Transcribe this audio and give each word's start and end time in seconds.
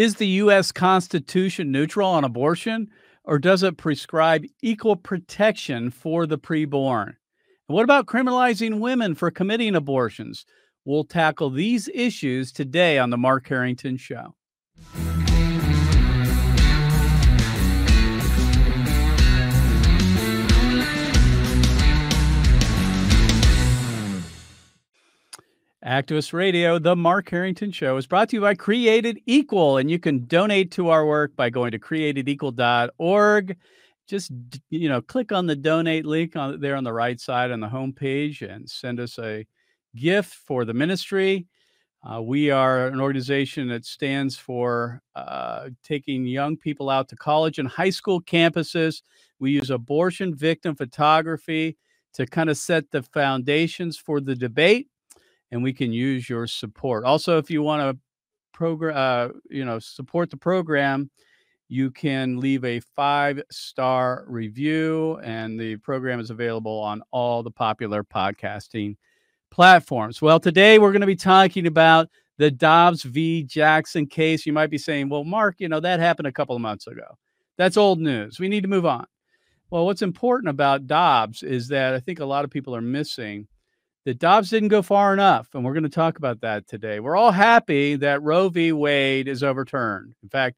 Is 0.00 0.14
the 0.14 0.26
U.S. 0.28 0.72
Constitution 0.72 1.70
neutral 1.70 2.08
on 2.08 2.24
abortion, 2.24 2.88
or 3.22 3.38
does 3.38 3.62
it 3.62 3.76
prescribe 3.76 4.46
equal 4.62 4.96
protection 4.96 5.90
for 5.90 6.24
the 6.24 6.38
preborn? 6.38 7.08
And 7.08 7.16
what 7.66 7.84
about 7.84 8.06
criminalizing 8.06 8.80
women 8.80 9.14
for 9.14 9.30
committing 9.30 9.74
abortions? 9.74 10.46
We'll 10.86 11.04
tackle 11.04 11.50
these 11.50 11.90
issues 11.92 12.50
today 12.50 12.96
on 12.96 13.10
The 13.10 13.18
Mark 13.18 13.46
Harrington 13.46 13.98
Show. 13.98 14.36
Activist 25.84 26.34
Radio, 26.34 26.78
the 26.78 26.94
Mark 26.94 27.30
Harrington 27.30 27.72
Show, 27.72 27.96
is 27.96 28.06
brought 28.06 28.28
to 28.28 28.36
you 28.36 28.42
by 28.42 28.54
Created 28.54 29.18
Equal, 29.24 29.78
and 29.78 29.90
you 29.90 29.98
can 29.98 30.26
donate 30.26 30.70
to 30.72 30.90
our 30.90 31.06
work 31.06 31.34
by 31.36 31.48
going 31.48 31.70
to 31.70 31.78
createdequal.org. 31.78 33.56
Just 34.06 34.30
you 34.68 34.90
know, 34.90 35.00
click 35.00 35.32
on 35.32 35.46
the 35.46 35.56
donate 35.56 36.04
link 36.04 36.36
on 36.36 36.60
there 36.60 36.76
on 36.76 36.84
the 36.84 36.92
right 36.92 37.18
side 37.18 37.50
on 37.50 37.60
the 37.60 37.68
homepage 37.68 38.42
and 38.42 38.68
send 38.68 39.00
us 39.00 39.18
a 39.18 39.46
gift 39.96 40.34
for 40.34 40.66
the 40.66 40.74
ministry. 40.74 41.46
Uh, 42.02 42.20
we 42.20 42.50
are 42.50 42.88
an 42.88 43.00
organization 43.00 43.68
that 43.68 43.86
stands 43.86 44.36
for 44.36 45.00
uh, 45.14 45.70
taking 45.82 46.26
young 46.26 46.58
people 46.58 46.90
out 46.90 47.08
to 47.08 47.16
college 47.16 47.58
and 47.58 47.68
high 47.68 47.90
school 47.90 48.20
campuses. 48.20 49.00
We 49.38 49.52
use 49.52 49.70
abortion 49.70 50.34
victim 50.34 50.74
photography 50.74 51.78
to 52.14 52.26
kind 52.26 52.50
of 52.50 52.58
set 52.58 52.90
the 52.90 53.02
foundations 53.02 53.96
for 53.96 54.20
the 54.20 54.34
debate 54.34 54.88
and 55.50 55.62
we 55.62 55.72
can 55.72 55.92
use 55.92 56.28
your 56.28 56.46
support. 56.46 57.04
Also, 57.04 57.38
if 57.38 57.50
you 57.50 57.62
want 57.62 57.82
to 57.82 58.00
program, 58.52 58.96
uh, 58.96 59.32
you 59.48 59.64
know, 59.64 59.78
support 59.78 60.30
the 60.30 60.36
program, 60.36 61.10
you 61.68 61.90
can 61.90 62.38
leave 62.38 62.64
a 62.64 62.80
five 62.96 63.40
star 63.50 64.24
review, 64.26 65.20
and 65.22 65.58
the 65.58 65.76
program 65.76 66.20
is 66.20 66.30
available 66.30 66.78
on 66.80 67.02
all 67.12 67.42
the 67.42 67.50
popular 67.50 68.02
podcasting 68.02 68.96
platforms. 69.50 70.20
Well, 70.20 70.40
today 70.40 70.78
we're 70.78 70.92
going 70.92 71.00
to 71.00 71.06
be 71.06 71.16
talking 71.16 71.66
about 71.66 72.08
the 72.38 72.50
Dobbs 72.50 73.02
v. 73.02 73.42
Jackson 73.42 74.06
case. 74.06 74.46
You 74.46 74.52
might 74.52 74.70
be 74.70 74.78
saying, 74.78 75.08
well, 75.08 75.24
Mark, 75.24 75.56
you 75.58 75.68
know, 75.68 75.80
that 75.80 76.00
happened 76.00 76.26
a 76.26 76.32
couple 76.32 76.56
of 76.56 76.62
months 76.62 76.86
ago. 76.86 77.16
That's 77.56 77.76
old 77.76 78.00
news. 78.00 78.40
We 78.40 78.48
need 78.48 78.62
to 78.62 78.68
move 78.68 78.86
on. 78.86 79.06
Well, 79.70 79.86
what's 79.86 80.02
important 80.02 80.48
about 80.48 80.86
Dobbs 80.86 81.42
is 81.42 81.68
that 81.68 81.94
I 81.94 82.00
think 82.00 82.18
a 82.18 82.24
lot 82.24 82.44
of 82.44 82.50
people 82.50 82.74
are 82.74 82.80
missing 82.80 83.46
that 84.04 84.18
Dobbs 84.18 84.50
didn't 84.50 84.68
go 84.68 84.82
far 84.82 85.12
enough. 85.12 85.48
And 85.54 85.64
we're 85.64 85.74
going 85.74 85.82
to 85.84 85.88
talk 85.88 86.16
about 86.16 86.40
that 86.40 86.66
today. 86.66 87.00
We're 87.00 87.16
all 87.16 87.32
happy 87.32 87.96
that 87.96 88.22
Roe 88.22 88.48
v. 88.48 88.72
Wade 88.72 89.28
is 89.28 89.42
overturned. 89.42 90.14
In 90.22 90.28
fact, 90.28 90.56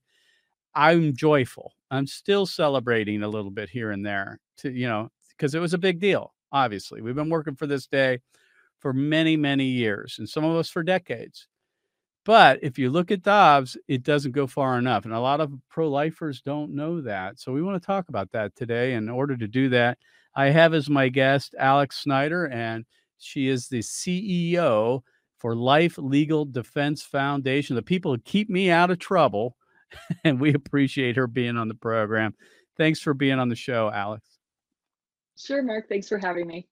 I'm 0.74 1.14
joyful. 1.14 1.72
I'm 1.90 2.06
still 2.06 2.46
celebrating 2.46 3.22
a 3.22 3.28
little 3.28 3.50
bit 3.50 3.68
here 3.68 3.90
and 3.90 4.04
there 4.04 4.38
to, 4.58 4.70
you 4.70 4.88
know, 4.88 5.10
because 5.30 5.54
it 5.54 5.60
was 5.60 5.74
a 5.74 5.78
big 5.78 5.98
deal. 6.00 6.32
Obviously, 6.52 7.02
we've 7.02 7.14
been 7.14 7.30
working 7.30 7.56
for 7.56 7.66
this 7.66 7.86
day 7.86 8.20
for 8.78 8.92
many, 8.92 9.36
many 9.36 9.64
years, 9.66 10.16
and 10.18 10.28
some 10.28 10.44
of 10.44 10.56
us 10.56 10.68
for 10.68 10.82
decades. 10.82 11.46
But 12.24 12.60
if 12.62 12.78
you 12.78 12.90
look 12.90 13.10
at 13.10 13.22
Dobbs, 13.22 13.76
it 13.88 14.02
doesn't 14.02 14.32
go 14.32 14.46
far 14.46 14.78
enough. 14.78 15.04
And 15.04 15.12
a 15.12 15.20
lot 15.20 15.40
of 15.40 15.52
pro 15.68 15.88
lifers 15.88 16.40
don't 16.40 16.74
know 16.74 17.00
that. 17.00 17.40
So 17.40 17.52
we 17.52 17.62
want 17.62 17.82
to 17.82 17.86
talk 17.86 18.08
about 18.08 18.30
that 18.32 18.54
today. 18.54 18.94
In 18.94 19.08
order 19.08 19.36
to 19.36 19.48
do 19.48 19.68
that, 19.70 19.98
I 20.34 20.46
have 20.46 20.72
as 20.72 20.88
my 20.88 21.08
guest 21.08 21.54
Alex 21.58 21.98
Snyder, 21.98 22.46
and 22.46 22.84
she 23.22 23.48
is 23.48 23.68
the 23.68 23.80
CEO 23.80 25.02
for 25.38 25.54
Life 25.54 25.98
Legal 25.98 26.44
Defense 26.44 27.02
Foundation, 27.02 27.76
the 27.76 27.82
people 27.82 28.12
who 28.12 28.20
keep 28.20 28.48
me 28.48 28.70
out 28.70 28.90
of 28.90 28.98
trouble. 28.98 29.56
And 30.24 30.40
we 30.40 30.54
appreciate 30.54 31.16
her 31.16 31.26
being 31.26 31.58
on 31.58 31.68
the 31.68 31.74
program. 31.74 32.34
Thanks 32.78 32.98
for 33.00 33.12
being 33.12 33.38
on 33.38 33.50
the 33.50 33.54
show, 33.54 33.90
Alex. 33.92 34.26
Sure, 35.36 35.62
Mark. 35.62 35.86
Thanks 35.86 36.08
for 36.08 36.16
having 36.16 36.46
me. 36.46 36.66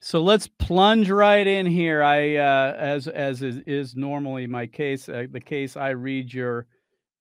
So 0.00 0.22
let's 0.22 0.46
plunge 0.46 1.10
right 1.10 1.46
in 1.46 1.64
here. 1.64 2.02
I, 2.02 2.36
uh, 2.36 2.74
as 2.78 3.08
as 3.08 3.42
is, 3.42 3.58
is 3.66 3.96
normally 3.96 4.46
my 4.46 4.66
case, 4.66 5.08
uh, 5.08 5.26
the 5.30 5.40
case 5.40 5.76
I 5.76 5.90
read 5.90 6.32
your 6.32 6.66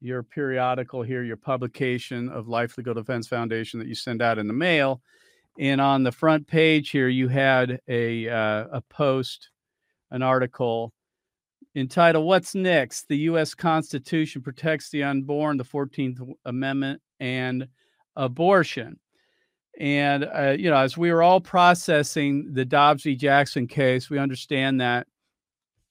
your 0.02 0.24
periodical 0.24 1.02
here, 1.02 1.24
your 1.24 1.38
publication 1.38 2.30
of 2.30 2.48
Life 2.48 2.78
Legal 2.78 2.94
Defense 2.94 3.28
Foundation 3.28 3.80
that 3.80 3.88
you 3.88 3.96
send 3.96 4.22
out 4.22 4.38
in 4.38 4.48
the 4.48 4.54
mail, 4.54 5.02
and 5.60 5.82
on 5.82 6.04
the 6.04 6.12
front 6.12 6.48
page 6.48 6.90
here, 6.90 7.10
you 7.10 7.28
had 7.28 7.82
a 7.90 8.30
uh, 8.30 8.66
a 8.72 8.82
post, 8.90 9.50
an 10.10 10.24
article 10.24 10.94
entitled 11.76 12.26
"What's 12.26 12.56
Next? 12.56 13.10
The 13.10 13.18
U.S. 13.18 13.54
Constitution 13.54 14.42
protects 14.42 14.90
the 14.90 15.04
unborn, 15.04 15.58
the 15.58 15.66
Fourteenth 15.66 16.22
Amendment, 16.46 17.02
and 17.20 17.68
abortion." 18.16 19.00
And 19.78 20.24
uh, 20.34 20.56
you 20.58 20.70
know, 20.70 20.78
as 20.78 20.98
we 20.98 21.12
were 21.12 21.22
all 21.22 21.42
processing 21.42 22.54
the 22.54 22.66
Dobbs 22.66 23.04
v. 23.04 23.16
Jackson 23.16 23.68
case, 23.68 24.10
we 24.10 24.18
understand 24.18 24.80
that 24.80 25.08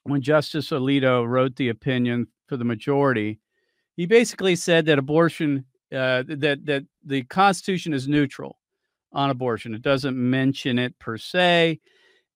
when 0.05 0.23
Justice 0.23 0.71
Alito 0.71 1.29
wrote 1.29 1.57
the 1.57 1.69
opinion 1.69 2.27
for 2.47 2.57
the 2.57 2.65
majority, 2.65 3.39
he 3.97 4.07
basically 4.07 4.57
said 4.57 4.87
that 4.87 4.99
abortion, 4.99 5.67
uh, 5.93 6.23
that 6.27 6.61
that 6.65 6.87
the 7.05 7.25
Constitution 7.25 7.93
is 7.93 8.09
neutral 8.09 8.59
on 9.13 9.31
abortion. 9.31 9.75
It 9.75 9.83
doesn't 9.83 10.17
mention 10.17 10.79
it 10.79 10.99
per 10.99 11.17
se. 11.17 11.81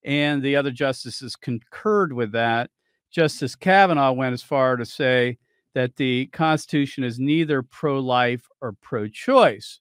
And 0.04 0.42
the 0.42 0.56
other 0.56 0.70
justices 0.70 1.36
concurred 1.36 2.12
with 2.12 2.32
that. 2.32 2.70
Justice 3.10 3.54
Kavanaugh 3.54 4.12
went 4.12 4.32
as 4.32 4.42
far 4.42 4.76
to 4.76 4.84
say 4.84 5.38
that 5.74 5.96
the 5.96 6.26
Constitution 6.28 7.04
is 7.04 7.18
neither 7.18 7.62
pro 7.62 7.98
life 8.00 8.48
or 8.60 8.72
pro 8.80 9.06
choice. 9.08 9.80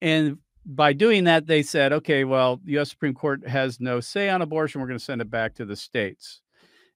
And 0.00 0.38
by 0.64 0.92
doing 0.92 1.24
that, 1.24 1.46
they 1.46 1.62
said, 1.62 1.92
okay, 1.92 2.24
well, 2.24 2.60
the 2.64 2.78
US 2.78 2.90
Supreme 2.90 3.14
Court 3.14 3.46
has 3.46 3.80
no 3.80 4.00
say 4.00 4.28
on 4.28 4.42
abortion. 4.42 4.80
We're 4.80 4.88
going 4.88 4.98
to 4.98 5.04
send 5.04 5.20
it 5.20 5.30
back 5.30 5.54
to 5.54 5.64
the 5.64 5.76
states. 5.76 6.40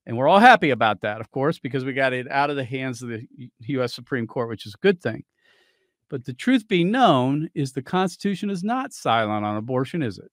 And 0.07 0.17
we're 0.17 0.29
all 0.29 0.41
happy 0.41 0.71
about 0.71 1.03
that, 1.03 1.21
of 1.21 1.31
course, 1.31 1.59
because 1.59 1.85
we 1.85 1.93
got 1.93 2.13
it 2.13 2.29
out 2.31 2.51
of 2.51 2.57
the 2.57 2.65
hands 2.65 3.03
of 3.03 3.11
the 3.11 3.27
US 3.61 3.95
Supreme 3.95 4.27
Court, 4.27 4.49
which 4.49 4.67
is 4.67 4.75
a 4.75 4.79
good 4.83 5.01
thing. 5.01 5.25
But 6.11 6.25
the 6.25 6.35
truth 6.35 6.69
be 6.69 6.85
known 6.85 7.49
is 7.55 7.73
the 7.73 7.83
Constitution 7.83 8.51
is 8.51 8.65
not 8.65 8.93
silent 8.93 9.45
on 9.45 9.57
abortion, 9.57 10.03
is 10.03 10.19
it? 10.19 10.31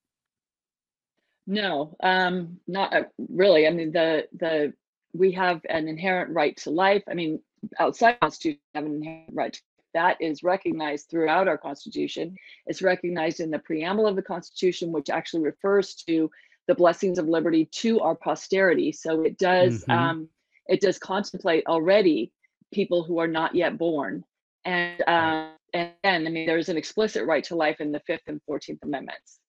No, 1.45 1.95
um, 2.03 2.59
not 2.67 2.93
uh, 2.93 3.03
really. 3.29 3.67
I 3.67 3.69
mean, 3.69 3.91
the 3.91 4.27
the 4.37 4.73
we 5.13 5.31
have 5.31 5.61
an 5.69 5.87
inherent 5.87 6.35
right 6.35 6.57
to 6.57 6.71
life. 6.71 7.03
I 7.09 7.13
mean, 7.13 7.39
outside 7.79 8.15
the 8.15 8.25
Constitution, 8.25 8.59
we 8.73 8.77
have 8.77 8.85
an 8.85 8.95
inherent 8.95 9.29
right. 9.33 9.61
that 9.93 10.17
is 10.19 10.43
recognized 10.43 11.09
throughout 11.09 11.47
our 11.47 11.57
Constitution. 11.57 12.35
It's 12.65 12.81
recognized 12.81 13.39
in 13.39 13.49
the 13.49 13.59
preamble 13.59 14.07
of 14.07 14.17
the 14.17 14.21
Constitution, 14.21 14.91
which 14.91 15.09
actually 15.09 15.43
refers 15.43 15.95
to 16.07 16.29
the 16.67 16.75
blessings 16.75 17.17
of 17.17 17.29
liberty 17.29 17.65
to 17.65 18.01
our 18.01 18.15
posterity. 18.15 18.91
So 18.91 19.21
it 19.21 19.37
does 19.37 19.83
mm-hmm. 19.83 19.91
um, 19.91 20.29
it 20.67 20.81
does 20.81 20.97
contemplate 20.97 21.65
already 21.67 22.31
people 22.73 23.03
who 23.03 23.19
are 23.19 23.27
not 23.27 23.55
yet 23.55 23.77
born, 23.77 24.25
and 24.65 25.01
um, 25.07 25.51
and 25.73 25.93
I 26.03 26.29
mean, 26.29 26.45
there's 26.45 26.69
an 26.69 26.77
explicit 26.77 27.25
right 27.25 27.43
to 27.45 27.55
life 27.55 27.81
in 27.81 27.91
the 27.91 27.99
Fifth 28.01 28.23
and 28.27 28.41
Fourteenth 28.45 28.79
Amendments. 28.83 29.39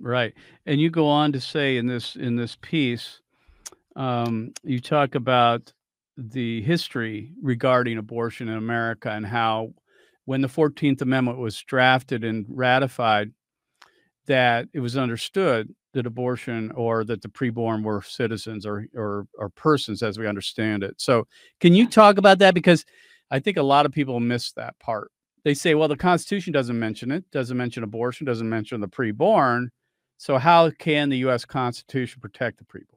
Right, 0.00 0.34
and 0.66 0.80
you 0.80 0.90
go 0.90 1.06
on 1.06 1.32
to 1.32 1.40
say 1.40 1.76
in 1.76 1.86
this 1.86 2.16
in 2.16 2.36
this 2.36 2.56
piece, 2.60 3.20
um, 3.96 4.52
you 4.62 4.80
talk 4.80 5.14
about 5.14 5.72
the 6.16 6.62
history 6.62 7.32
regarding 7.42 7.98
abortion 7.98 8.48
in 8.48 8.56
America 8.56 9.10
and 9.10 9.26
how, 9.26 9.72
when 10.26 10.40
the 10.40 10.48
Fourteenth 10.48 11.02
Amendment 11.02 11.38
was 11.38 11.60
drafted 11.62 12.24
and 12.24 12.46
ratified, 12.48 13.32
that 14.26 14.68
it 14.72 14.80
was 14.80 14.96
understood 14.96 15.74
that 15.92 16.06
abortion 16.06 16.72
or 16.72 17.04
that 17.04 17.22
the 17.22 17.28
preborn 17.28 17.82
were 17.82 18.02
citizens 18.02 18.66
or 18.66 18.86
or, 18.94 19.26
or 19.38 19.48
persons 19.50 20.02
as 20.02 20.18
we 20.18 20.26
understand 20.26 20.82
it. 20.82 20.94
So, 20.98 21.26
can 21.60 21.74
you 21.74 21.88
talk 21.88 22.18
about 22.18 22.38
that 22.40 22.54
because 22.54 22.84
I 23.34 23.40
think 23.40 23.56
a 23.56 23.64
lot 23.64 23.84
of 23.84 23.90
people 23.90 24.20
miss 24.20 24.52
that 24.52 24.78
part. 24.78 25.10
They 25.42 25.54
say, 25.54 25.74
well, 25.74 25.88
the 25.88 25.96
Constitution 25.96 26.52
doesn't 26.52 26.78
mention 26.78 27.10
it, 27.10 27.28
doesn't 27.32 27.56
mention 27.56 27.82
abortion, 27.82 28.24
doesn't 28.24 28.48
mention 28.48 28.80
the 28.80 28.86
preborn. 28.86 29.70
So, 30.18 30.38
how 30.38 30.70
can 30.70 31.08
the 31.08 31.18
U.S. 31.18 31.44
Constitution 31.44 32.20
protect 32.20 32.58
the 32.58 32.64
preborn? 32.64 32.93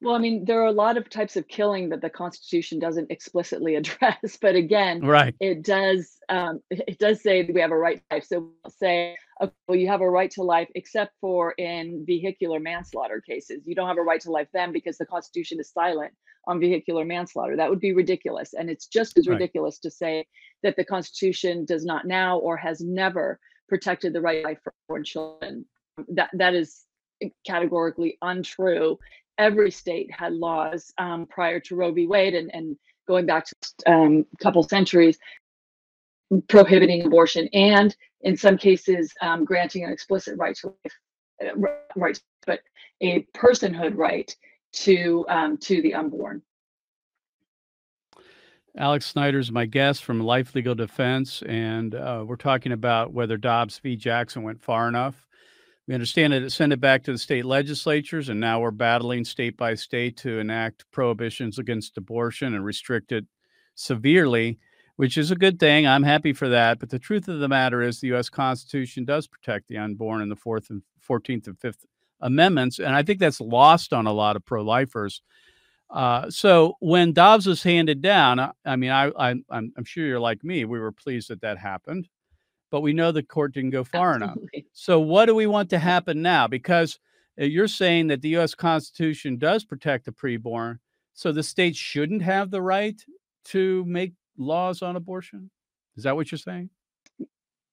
Well, 0.00 0.14
I 0.14 0.18
mean, 0.18 0.44
there 0.44 0.62
are 0.62 0.66
a 0.66 0.72
lot 0.72 0.96
of 0.96 1.10
types 1.10 1.36
of 1.36 1.48
killing 1.48 1.88
that 1.88 2.00
the 2.00 2.10
Constitution 2.10 2.78
doesn't 2.78 3.10
explicitly 3.10 3.74
address, 3.76 4.38
but 4.40 4.54
again, 4.54 5.00
right, 5.00 5.34
it 5.40 5.62
does. 5.64 6.18
Um, 6.28 6.60
it 6.70 6.98
does 6.98 7.22
say 7.22 7.42
that 7.42 7.52
we 7.52 7.60
have 7.60 7.72
a 7.72 7.76
right 7.76 7.96
to 7.96 8.14
life. 8.14 8.24
So 8.24 8.52
we'll 8.62 8.70
say, 8.70 9.16
okay, 9.40 9.52
well, 9.66 9.76
you 9.76 9.88
have 9.88 10.00
a 10.00 10.08
right 10.08 10.30
to 10.32 10.42
life, 10.42 10.68
except 10.74 11.14
for 11.20 11.52
in 11.52 12.04
vehicular 12.06 12.60
manslaughter 12.60 13.20
cases. 13.20 13.66
You 13.66 13.74
don't 13.74 13.88
have 13.88 13.98
a 13.98 14.02
right 14.02 14.20
to 14.20 14.30
life 14.30 14.48
then 14.52 14.72
because 14.72 14.98
the 14.98 15.06
Constitution 15.06 15.58
is 15.58 15.72
silent 15.72 16.12
on 16.46 16.60
vehicular 16.60 17.04
manslaughter. 17.04 17.56
That 17.56 17.68
would 17.68 17.80
be 17.80 17.92
ridiculous, 17.92 18.54
and 18.54 18.70
it's 18.70 18.86
just 18.86 19.18
as 19.18 19.26
right. 19.26 19.34
ridiculous 19.34 19.80
to 19.80 19.90
say 19.90 20.26
that 20.62 20.76
the 20.76 20.84
Constitution 20.84 21.64
does 21.64 21.84
not 21.84 22.06
now 22.06 22.38
or 22.38 22.56
has 22.56 22.80
never 22.80 23.40
protected 23.68 24.12
the 24.12 24.20
right 24.20 24.42
to 24.42 24.48
life 24.48 24.60
for 24.86 25.02
children. 25.02 25.64
That 26.10 26.30
that 26.34 26.54
is 26.54 26.84
categorically 27.44 28.16
untrue 28.22 28.96
every 29.38 29.70
state 29.70 30.10
had 30.12 30.32
laws 30.32 30.92
um, 30.98 31.26
prior 31.26 31.60
to 31.60 31.76
Roe 31.76 31.92
v. 31.92 32.06
Wade 32.06 32.34
and, 32.34 32.50
and 32.54 32.76
going 33.06 33.26
back 33.26 33.46
to 33.46 33.54
a 33.86 33.92
um, 33.92 34.26
couple 34.40 34.62
centuries 34.62 35.18
prohibiting 36.48 37.06
abortion 37.06 37.48
and 37.52 37.96
in 38.22 38.36
some 38.36 38.58
cases 38.58 39.12
um, 39.22 39.44
granting 39.44 39.84
an 39.84 39.92
explicit 39.92 40.36
right 40.36 40.54
to 40.56 40.74
life, 40.84 40.92
uh, 41.42 41.70
right, 41.96 42.20
but 42.46 42.60
a 43.00 43.26
personhood 43.34 43.96
right 43.96 44.34
to 44.72 45.24
um, 45.28 45.56
to 45.56 45.80
the 45.82 45.94
unborn. 45.94 46.42
Alex 48.76 49.06
Snyder 49.06 49.38
is 49.38 49.50
my 49.50 49.66
guest 49.66 50.04
from 50.04 50.20
Life 50.20 50.54
Legal 50.54 50.74
Defense, 50.74 51.42
and 51.42 51.94
uh, 51.94 52.24
we're 52.26 52.36
talking 52.36 52.72
about 52.72 53.12
whether 53.12 53.36
Dobbs 53.36 53.78
v. 53.78 53.96
Jackson 53.96 54.42
went 54.42 54.60
far 54.60 54.88
enough. 54.88 55.27
We 55.88 55.94
understand 55.94 56.34
that 56.34 56.42
it 56.42 56.52
sent 56.52 56.74
it 56.74 56.82
back 56.82 57.02
to 57.04 57.12
the 57.12 57.18
state 57.18 57.46
legislatures, 57.46 58.28
and 58.28 58.38
now 58.38 58.60
we're 58.60 58.70
battling 58.70 59.24
state 59.24 59.56
by 59.56 59.74
state 59.74 60.18
to 60.18 60.38
enact 60.38 60.84
prohibitions 60.90 61.58
against 61.58 61.96
abortion 61.96 62.54
and 62.54 62.62
restrict 62.62 63.10
it 63.10 63.24
severely, 63.74 64.58
which 64.96 65.16
is 65.16 65.30
a 65.30 65.36
good 65.36 65.58
thing. 65.58 65.86
I'm 65.86 66.02
happy 66.02 66.34
for 66.34 66.50
that. 66.50 66.78
But 66.78 66.90
the 66.90 66.98
truth 66.98 67.26
of 67.26 67.40
the 67.40 67.48
matter 67.48 67.80
is, 67.80 68.00
the 68.00 68.08
U.S. 68.08 68.28
Constitution 68.28 69.06
does 69.06 69.26
protect 69.26 69.68
the 69.68 69.78
unborn 69.78 70.20
in 70.20 70.28
the 70.28 70.36
Fourth 70.36 70.68
and 70.68 70.82
Fourteenth 71.00 71.46
and 71.46 71.58
Fifth 71.58 71.86
Amendments, 72.20 72.78
and 72.78 72.94
I 72.94 73.02
think 73.02 73.18
that's 73.18 73.40
lost 73.40 73.94
on 73.94 74.06
a 74.06 74.12
lot 74.12 74.36
of 74.36 74.44
pro-lifers. 74.44 75.22
Uh, 75.88 76.28
so 76.28 76.74
when 76.80 77.14
Dobbs 77.14 77.46
was 77.46 77.62
handed 77.62 78.02
down, 78.02 78.38
I, 78.38 78.50
I 78.62 78.76
mean, 78.76 78.90
I, 78.90 79.10
I, 79.18 79.36
I'm 79.50 79.84
sure 79.84 80.04
you're 80.04 80.20
like 80.20 80.44
me. 80.44 80.66
We 80.66 80.80
were 80.80 80.92
pleased 80.92 81.30
that 81.30 81.40
that 81.40 81.56
happened, 81.56 82.08
but 82.70 82.80
we 82.80 82.92
know 82.92 83.12
the 83.12 83.22
court 83.22 83.54
didn't 83.54 83.70
go 83.70 83.84
far 83.84 84.14
Absolutely. 84.14 84.48
enough. 84.52 84.64
So 84.72 85.00
what 85.00 85.26
do 85.26 85.34
we 85.34 85.46
want 85.46 85.70
to 85.70 85.78
happen 85.78 86.22
now? 86.22 86.46
Because 86.46 86.98
uh, 87.40 87.44
you're 87.44 87.68
saying 87.68 88.08
that 88.08 88.22
the 88.22 88.28
U.S. 88.30 88.54
Constitution 88.54 89.36
does 89.36 89.64
protect 89.64 90.04
the 90.04 90.12
preborn, 90.12 90.78
so 91.14 91.32
the 91.32 91.42
states 91.42 91.78
shouldn't 91.78 92.22
have 92.22 92.50
the 92.50 92.62
right 92.62 93.00
to 93.46 93.84
make 93.86 94.12
laws 94.36 94.82
on 94.82 94.96
abortion. 94.96 95.50
Is 95.96 96.04
that 96.04 96.14
what 96.14 96.30
you're 96.30 96.38
saying? 96.38 96.70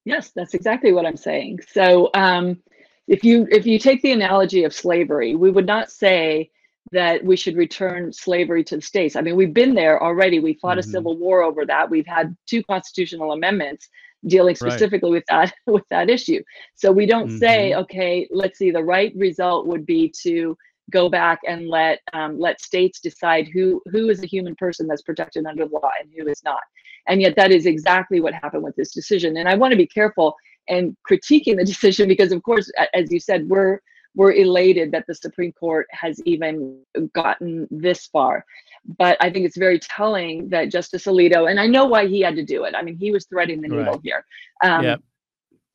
Yes, 0.03 0.31
that's 0.35 0.53
exactly 0.53 0.91
what 0.91 1.05
I'm 1.05 1.17
saying. 1.17 1.59
So 1.71 2.09
um, 2.13 2.61
if 3.07 3.23
you 3.23 3.47
if 3.51 3.65
you 3.65 3.79
take 3.79 4.01
the 4.01 4.11
analogy 4.11 4.63
of 4.63 4.73
slavery, 4.73 5.35
we 5.35 5.49
would 5.51 5.65
not 5.65 5.91
say 5.91 6.51
that 6.91 7.23
we 7.23 7.35
should 7.35 7.55
return 7.57 8.13
slavery 8.13 8.63
to 8.63 8.75
the 8.75 8.81
states. 8.81 9.15
I 9.15 9.21
mean, 9.21 9.35
we've 9.35 9.53
been 9.53 9.73
there 9.73 10.01
already. 10.01 10.39
We 10.39 10.53
fought 10.53 10.77
Mhm. 10.77 10.81
a 10.81 10.83
civil 10.83 11.17
war 11.17 11.41
over 11.41 11.65
that. 11.65 11.89
We've 11.89 12.05
had 12.05 12.35
two 12.45 12.63
constitutional 12.63 13.31
amendments 13.31 13.89
dealing 14.27 14.55
Right. 14.59 14.85
specifically 14.85 15.11
with 15.11 15.23
that 15.29 15.53
with 15.65 15.83
that 15.89 16.09
issue. 16.09 16.41
So 16.75 16.91
we 16.91 17.05
don't 17.05 17.31
say, 17.31 17.73
Mm-hmm. 17.73 17.75
okay, 17.75 18.27
let's 18.31 18.57
see. 18.57 18.71
The 18.71 18.83
right 18.83 19.13
result 19.15 19.67
would 19.67 19.85
be 19.85 20.13
to 20.23 20.57
go 20.91 21.09
back 21.09 21.39
and 21.47 21.67
let 21.67 21.99
um, 22.13 22.39
let 22.39 22.61
states 22.61 22.99
decide 22.99 23.47
who 23.53 23.81
who 23.91 24.09
is 24.09 24.23
a 24.23 24.27
human 24.27 24.55
person 24.55 24.87
that's 24.87 25.01
protected 25.01 25.45
under 25.45 25.65
the 25.65 25.73
law 25.73 25.89
and 26.01 26.09
who 26.17 26.27
is 26.27 26.43
not. 26.43 26.61
And 27.07 27.21
yet, 27.21 27.35
that 27.37 27.51
is 27.51 27.65
exactly 27.65 28.19
what 28.19 28.33
happened 28.33 28.63
with 28.63 28.75
this 28.75 28.93
decision. 28.93 29.37
And 29.37 29.47
I 29.47 29.55
want 29.55 29.71
to 29.71 29.77
be 29.77 29.87
careful 29.87 30.35
and 30.67 30.95
critiquing 31.09 31.57
the 31.57 31.65
decision 31.73 32.07
because, 32.07 32.31
of 32.31 32.43
course, 32.43 32.71
as 32.93 33.11
you 33.11 33.19
said, 33.19 33.47
we're 33.47 33.79
we're 34.15 34.31
elated 34.31 34.91
that 34.91 35.05
the 35.07 35.15
Supreme 35.15 35.51
Court 35.51 35.87
has 35.91 36.21
even 36.25 36.79
gotten 37.13 37.67
this 37.69 38.07
far. 38.07 38.45
But 38.97 39.17
I 39.19 39.29
think 39.29 39.45
it's 39.45 39.57
very 39.57 39.79
telling 39.79 40.49
that 40.49 40.71
Justice 40.71 41.05
Alito, 41.05 41.49
and 41.49 41.59
I 41.59 41.67
know 41.67 41.85
why 41.85 42.07
he 42.07 42.21
had 42.21 42.35
to 42.35 42.43
do 42.45 42.63
it. 42.63 42.73
I 42.75 42.81
mean, 42.81 42.97
he 42.97 43.11
was 43.11 43.25
threading 43.25 43.61
the 43.61 43.67
needle 43.67 43.85
Right. 43.85 43.99
here. 44.03 44.25
Um, 44.63 44.83
Yep. 44.83 45.01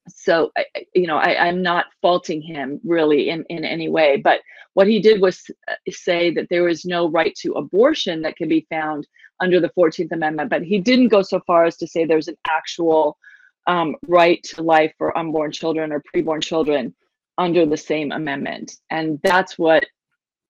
So, 0.09 0.51
I- 0.57 0.65
you 0.95 1.07
know, 1.07 1.19
I, 1.19 1.47
I'm 1.47 1.63
not 1.63 1.87
faulting 2.03 2.41
him 2.43 2.81
really 2.83 3.29
in, 3.31 3.45
in 3.49 3.65
any 3.65 3.89
way. 3.89 4.17
But 4.17 4.41
what 4.75 4.89
he 4.89 5.01
did 5.01 5.21
was 5.21 5.43
uh, 5.69 5.75
say 5.89 6.33
that 6.35 6.49
there 6.51 6.69
is 6.69 6.85
no 6.85 7.09
right 7.11 7.35
to 7.43 7.53
abortion 7.53 8.23
that 8.23 8.37
can 8.37 8.49
be 8.49 8.67
found 8.71 9.07
under 9.41 9.61
the 9.61 9.71
14th 9.79 10.11
Amendment. 10.13 10.51
But 10.51 10.63
he 10.63 10.81
didn't 10.81 11.09
go 11.09 11.23
so 11.23 11.41
far 11.47 11.65
as 11.65 11.77
to 11.77 11.87
say 11.87 12.05
there's 12.05 12.29
an 12.29 12.39
actual 12.49 13.19
um, 13.67 13.95
right 14.09 14.43
to 14.45 14.63
life 14.63 14.93
for 14.99 15.17
unborn 15.17 15.53
children 15.53 15.93
or 15.93 16.03
preborn 16.13 16.43
children 16.43 16.95
under 17.41 17.65
the 17.65 17.77
same 17.77 18.13
amendment. 18.13 18.77
And 18.91 19.19
that's 19.25 19.59
what 19.59 19.85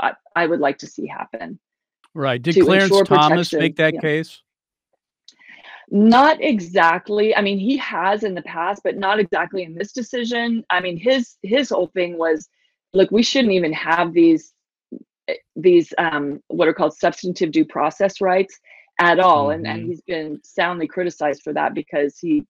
I, 0.01 0.13
I 0.35 0.47
would 0.47 0.59
like 0.59 0.79
to 0.79 0.89
see 0.89 1.07
happen. 1.07 1.59
Right. 2.15 2.43
Did 2.43 2.57
Clarence 2.65 2.91
Thomas 3.09 3.49
protection, 3.49 3.59
make 3.61 3.77
that 3.77 3.95
yeah. 3.95 4.01
case? 4.01 4.43
Not 5.89 6.43
exactly. 6.43 7.35
I 7.35 7.43
mean, 7.43 7.59
he 7.59 7.77
has 7.77 8.25
in 8.25 8.35
the 8.35 8.43
past, 8.43 8.83
but 8.83 8.97
not 8.97 9.21
exactly 9.21 9.63
in 9.63 9.75
this 9.75 9.93
decision. 9.93 10.65
I 10.69 10.81
mean, 10.81 10.97
his 10.97 11.37
his 11.43 11.71
whole 11.71 11.91
thing 11.95 12.19
was, 12.19 12.49
look, 12.93 13.11
we 13.13 13.23
shouldn't 13.23 13.55
even 13.55 13.73
have 13.73 14.13
these 14.13 14.53
eh, 15.29 15.35
these 15.55 15.93
um, 15.99 16.41
what 16.49 16.67
are 16.67 16.75
called 16.75 16.97
substantive 16.97 17.53
due 17.53 17.65
process 17.65 18.21
rights 18.21 18.59
at 18.99 19.21
all. 19.21 19.51
And 19.51 19.65
and 19.67 19.83
Mhm. 19.83 19.87
he's 19.87 20.01
been 20.03 20.41
soundly 20.43 20.89
criticized 20.89 21.43
for 21.43 21.53
that 21.53 21.75
because 21.75 22.19
he 22.19 22.45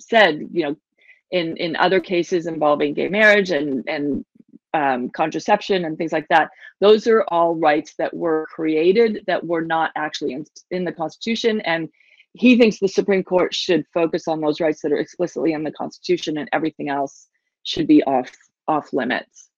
said, 0.00 0.40
you 0.52 0.64
know, 0.64 0.76
in 1.34 1.56
in 1.56 1.74
other 1.76 2.00
cases 2.00 2.46
involving 2.46 2.94
gay 2.94 3.08
marriage 3.08 3.50
and 3.50 3.84
and 3.88 4.24
um, 4.72 5.10
contraception 5.10 5.84
and 5.84 5.98
things 5.98 6.12
like 6.12 6.28
that, 6.28 6.50
those 6.80 7.06
are 7.06 7.24
all 7.28 7.54
rights 7.54 7.94
that 7.98 8.14
were 8.14 8.46
created 8.52 9.22
that 9.26 9.44
were 9.46 9.60
not 9.60 9.92
actually 9.96 10.32
in, 10.32 10.44
in 10.70 10.84
the 10.84 10.92
Constitution. 10.92 11.60
And 11.60 11.88
he 12.32 12.58
thinks 12.58 12.80
the 12.80 12.88
Supreme 12.88 13.22
Court 13.22 13.54
should 13.54 13.84
focus 13.94 14.26
on 14.26 14.40
those 14.40 14.60
rights 14.60 14.82
that 14.82 14.90
are 14.90 14.98
explicitly 14.98 15.52
in 15.52 15.62
the 15.62 15.70
Constitution, 15.72 16.38
and 16.38 16.48
everything 16.52 16.88
else 16.88 17.28
should 17.64 17.86
be 17.86 18.02
off 18.04 18.32
off 18.66 18.92
limits. 18.92 19.50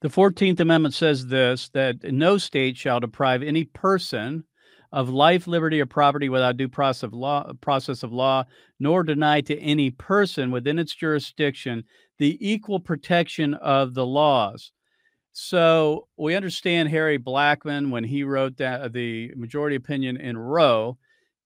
The 0.00 0.08
14th 0.08 0.60
Amendment 0.60 0.94
says 0.94 1.28
this 1.28 1.68
that 1.70 2.02
no 2.02 2.36
state 2.38 2.76
shall 2.76 3.00
deprive 3.00 3.42
any 3.42 3.64
person 3.64 4.44
of 4.92 5.08
life, 5.08 5.46
liberty, 5.46 5.80
or 5.80 5.86
property 5.86 6.28
without 6.28 6.56
due 6.56 6.68
process 6.68 7.04
of 7.04 7.12
law, 7.12 7.52
process 7.60 8.02
of 8.02 8.12
law, 8.12 8.44
nor 8.78 9.02
deny 9.02 9.40
to 9.40 9.58
any 9.58 9.90
person 9.90 10.50
within 10.50 10.78
its 10.78 10.94
jurisdiction 10.94 11.84
the 12.18 12.36
equal 12.40 12.80
protection 12.80 13.54
of 13.54 13.94
the 13.94 14.04
laws. 14.04 14.72
So 15.32 16.08
we 16.16 16.34
understand 16.34 16.88
Harry 16.88 17.18
Blackmun 17.18 17.90
when 17.90 18.04
he 18.04 18.24
wrote 18.24 18.56
that 18.56 18.80
uh, 18.80 18.88
the 18.88 19.32
majority 19.36 19.76
opinion 19.76 20.16
in 20.16 20.36
Roe 20.36 20.98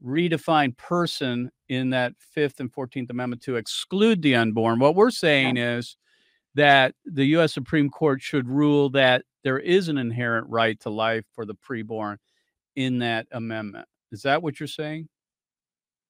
redefined 0.05 0.77
person 0.77 1.51
in 1.69 1.91
that 1.91 2.15
fifth 2.19 2.61
and 2.61 2.73
14th 2.73 3.11
amendment 3.11 3.43
to 3.43 3.57
exclude 3.57 4.23
the 4.23 4.35
unborn. 4.35 4.79
What 4.79 4.95
we're 4.95 5.11
saying 5.11 5.57
is 5.57 5.97
that 6.55 6.95
the 7.05 7.25
U.S. 7.27 7.53
Supreme 7.53 7.91
Court 7.91 8.21
should 8.23 8.49
rule 8.49 8.91
that 8.91 9.25
there 9.43 9.59
is 9.59 9.89
an 9.89 9.99
inherent 9.99 10.49
right 10.49 10.79
to 10.81 10.91
life 10.91 11.25
for 11.35 11.45
the 11.45 11.55
preborn 11.55 12.17
in 12.77 12.99
that 12.99 13.27
amendment. 13.33 13.87
Is 14.13 14.23
that 14.23 14.43
what 14.43 14.61
you're 14.61 14.67
saying? 14.67 15.09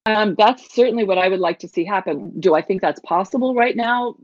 Um, 0.05 0.35
that's 0.37 0.73
certainly 0.73 1.03
what 1.03 1.17
I 1.17 1.27
would 1.27 1.39
like 1.39 1.59
to 1.59 1.67
see 1.67 1.83
happen. 1.83 2.39
Do 2.39 2.53
I 2.53 2.61
think 2.61 2.81
that's 2.81 2.99
possible 2.99 3.55
right 3.55 3.75
now? 3.75 4.15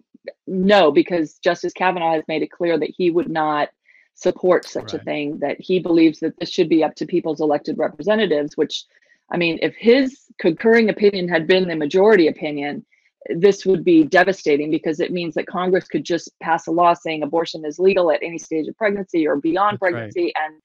No, 0.45 0.91
because 0.91 1.39
Justice 1.39 1.73
Kavanaugh 1.73 2.13
has 2.13 2.23
made 2.27 2.43
it 2.43 2.51
clear 2.51 2.77
that 2.77 2.93
he 2.95 3.09
would 3.09 3.29
not 3.29 3.69
support 4.13 4.65
such 4.65 4.93
Right. 4.93 5.01
a 5.01 5.03
thing, 5.03 5.39
that 5.39 5.59
he 5.59 5.79
believes 5.79 6.19
that 6.19 6.37
this 6.39 6.51
should 6.51 6.69
be 6.69 6.83
up 6.83 6.93
to 6.95 7.07
people's 7.07 7.41
elected 7.41 7.79
representatives, 7.79 8.55
which, 8.55 8.85
I 9.31 9.37
mean, 9.37 9.57
if 9.63 9.75
his 9.75 10.25
concurring 10.37 10.89
opinion 10.89 11.27
had 11.27 11.47
been 11.47 11.67
the 11.67 11.75
majority 11.75 12.27
opinion, 12.27 12.85
this 13.29 13.65
would 13.65 13.83
be 13.83 14.03
devastating 14.03 14.69
because 14.69 14.99
it 14.99 15.11
means 15.11 15.33
that 15.35 15.47
Congress 15.47 15.87
could 15.87 16.03
just 16.03 16.29
pass 16.39 16.67
a 16.67 16.71
law 16.71 16.93
saying 16.93 17.23
abortion 17.23 17.65
is 17.65 17.79
legal 17.79 18.11
at 18.11 18.21
any 18.21 18.37
stage 18.37 18.67
of 18.67 18.77
pregnancy 18.77 19.25
or 19.27 19.37
beyond 19.37 19.75
That's 19.75 19.81
right. 19.81 19.91
pregnancy, 19.93 20.33
and 20.35 20.61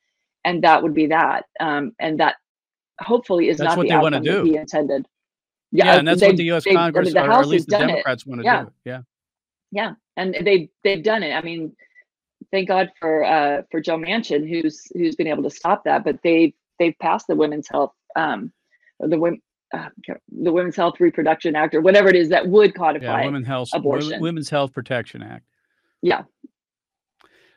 and 0.47 0.63
that 0.65 0.83
would 0.83 0.95
be 0.95 1.07
that. 1.09 1.45
Um, 1.61 1.93
and 1.99 2.19
that 2.21 2.37
hopefully 3.01 3.51
is 3.51 3.59
That's 3.59 3.69
not 3.71 3.77
what 3.77 3.83
the 3.85 3.91
they 3.91 3.97
wanna 3.99 4.17
outcome 4.19 4.45
do. 4.45 4.51
he 4.51 4.57
intended. 4.57 5.07
Yeah, 5.73 5.99
and 5.99 6.09
that's 6.09 6.21
they- 6.21 6.29
what 6.29 6.37
the 6.39 6.45
U.S. 6.45 6.65
they- 6.65 6.71
I 6.71 6.73
mean, 6.73 6.79
Congress, 6.95 7.13
the 7.13 7.23
or, 7.25 7.29
or 7.29 7.41
at 7.41 7.49
least 7.49 7.67
the 7.67 7.73
done 7.73 7.83
it. 7.91 7.93
Democrats, 7.93 8.25
want 8.27 8.41
to 8.41 8.45
Yeah. 8.47 8.61
do 8.63 8.67
it. 8.69 8.73
Yeah. 8.87 9.01
Yeah, 9.73 9.93
and 10.17 10.35
they 10.47 10.71
they've 10.85 11.03
done 11.03 11.23
it. 11.23 11.33
I 11.33 11.43
mean, 11.43 11.75
thank 12.53 12.69
God 12.69 12.91
for 13.01 13.25
uh, 13.25 13.63
for 13.71 13.81
Joe 13.81 13.99
Manchin, 13.99 14.49
who's 14.49 14.85
who's 14.95 15.17
been 15.17 15.27
able 15.27 15.43
to 15.43 15.51
stop 15.51 15.83
that. 15.85 16.05
But 16.05 16.21
they 16.23 16.55
they've 16.79 16.95
passed 17.01 17.27
the 17.27 17.35
Women's 17.37 17.69
Health 17.69 17.93
um, 18.15 18.53
the 19.01 19.19
women. 19.19 19.43
Uh, 19.75 19.89
the 20.31 20.53
Women's 20.53 20.77
Health 20.77 21.01
Reproduction 21.01 21.57
Act, 21.57 21.75
or 21.75 21.81
whatever 21.81 22.09
it 22.09 22.15
is 22.15 22.29
that 22.29 22.47
would 22.47 22.71
Yeah, 22.71 22.77
codify. 22.79 23.25
Women's 23.25 23.49
Health 23.49 23.69
abortion. 23.75 24.21
Women's 24.21 24.49
Health 24.49 24.73
Protection 24.73 25.25
Act. 25.25 25.45
Yeah. 26.03 26.23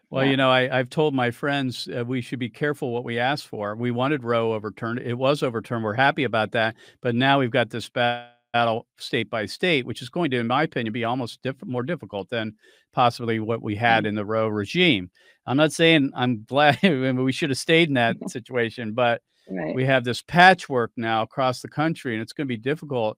Well, 0.09 0.23
Yeah. 0.25 0.31
you 0.31 0.37
know, 0.37 0.49
I, 0.49 0.79
I've 0.79 0.89
told 0.89 1.13
my 1.13 1.31
friends 1.31 1.87
uh, 1.87 2.03
we 2.05 2.21
should 2.21 2.39
be 2.39 2.49
careful 2.49 2.91
what 2.91 3.03
we 3.03 3.19
ask 3.19 3.45
for. 3.47 3.75
We 3.75 3.91
wanted 3.91 4.23
Roe 4.23 4.53
overturned. 4.53 4.99
It 4.99 5.13
was 5.17 5.43
overturned. 5.43 5.83
We're 5.83 5.93
happy 5.93 6.23
about 6.23 6.51
that. 6.51 6.75
But 7.01 7.15
now 7.15 7.39
we've 7.39 7.51
got 7.51 7.69
this 7.69 7.89
battle 7.89 8.87
state 8.97 9.29
by 9.29 9.45
state, 9.45 9.85
which 9.85 10.01
is 10.01 10.09
going 10.09 10.31
to, 10.31 10.39
in 10.39 10.47
my 10.47 10.63
opinion, 10.63 10.93
be 10.93 11.03
almost 11.03 11.41
diff- 11.43 11.63
more 11.65 11.83
difficult 11.83 12.29
than 12.29 12.55
possibly 12.93 13.39
what 13.39 13.61
we 13.61 13.75
had 13.75 14.05
in 14.07 14.15
the 14.15 14.25
Roe 14.25 14.47
regime. 14.47 15.11
I'm 15.45 15.57
not 15.57 15.73
saying 15.73 16.11
I'm 16.15 16.43
glad 16.47 16.79
we 16.83 17.31
should 17.31 17.49
have 17.51 17.59
stayed 17.59 17.87
in 17.89 17.93
that 17.95 18.17
situation, 18.29 18.93
but 18.93 19.21
right. 19.49 19.75
we 19.75 19.85
have 19.85 20.03
this 20.03 20.21
patchwork 20.23 20.91
now 20.97 21.21
across 21.21 21.61
the 21.61 21.67
country, 21.69 22.13
and 22.13 22.21
it's 22.21 22.33
going 22.33 22.47
to 22.47 22.51
be 22.53 22.57
difficult 22.57 23.17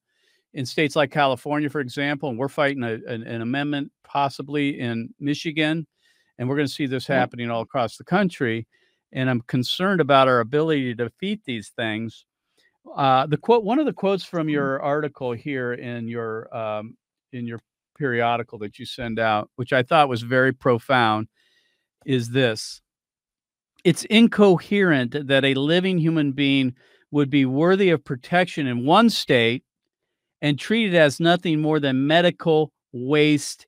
in 0.53 0.65
states 0.65 0.97
like 0.97 1.11
California, 1.11 1.69
for 1.69 1.79
example. 1.79 2.27
And 2.29 2.37
we're 2.37 2.49
fighting 2.49 2.83
a, 2.83 2.95
an, 3.07 3.23
an 3.23 3.41
amendment 3.41 3.91
possibly 4.03 4.77
in 4.79 5.13
Michigan, 5.21 5.87
and 6.41 6.49
we're 6.49 6.55
going 6.55 6.67
to 6.67 6.73
see 6.73 6.87
this 6.87 7.05
happening 7.05 7.51
all 7.51 7.61
across 7.61 7.97
the 7.97 8.03
country. 8.03 8.65
and 9.13 9.29
I'm 9.29 9.41
concerned 9.41 10.01
about 10.01 10.27
our 10.27 10.39
ability 10.39 10.85
to 10.85 11.03
defeat 11.03 11.41
these 11.45 11.69
things. 11.75 12.25
Uh, 12.95 13.27
the 13.27 13.37
quote, 13.37 13.63
one 13.63 13.77
of 13.77 13.85
the 13.85 13.93
quotes 13.93 14.23
from 14.23 14.47
Mm-hmm. 14.47 14.53
your 14.53 14.81
article 14.81 15.33
here 15.33 15.73
in 15.73 16.07
your 16.07 16.53
um, 16.57 16.97
in 17.31 17.45
your 17.45 17.59
periodical 17.95 18.57
that 18.57 18.79
you 18.79 18.87
send 18.87 19.19
out, 19.19 19.51
which 19.55 19.71
I 19.71 19.83
thought 19.83 20.09
was 20.09 20.23
very 20.23 20.51
profound, 20.51 21.27
is 22.05 22.31
this: 22.31 22.81
It's 23.83 24.05
incoherent 24.05 25.27
that 25.27 25.45
a 25.45 25.53
living 25.53 25.99
human 25.99 26.31
being 26.31 26.73
would 27.11 27.29
be 27.29 27.45
worthy 27.45 27.91
of 27.91 28.03
protection 28.03 28.65
in 28.65 28.83
one 28.83 29.11
state 29.11 29.63
and 30.41 30.57
treated 30.57 30.95
as 30.95 31.19
nothing 31.19 31.61
more 31.61 31.79
than 31.79 32.07
medical 32.07 32.71
waste 32.93 33.67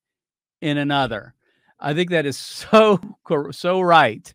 in 0.59 0.79
another. 0.79 1.35
I 1.83 1.93
think 1.93 2.09
that 2.11 2.25
is 2.25 2.37
so 2.37 2.99
so 3.51 3.81
right. 3.81 4.33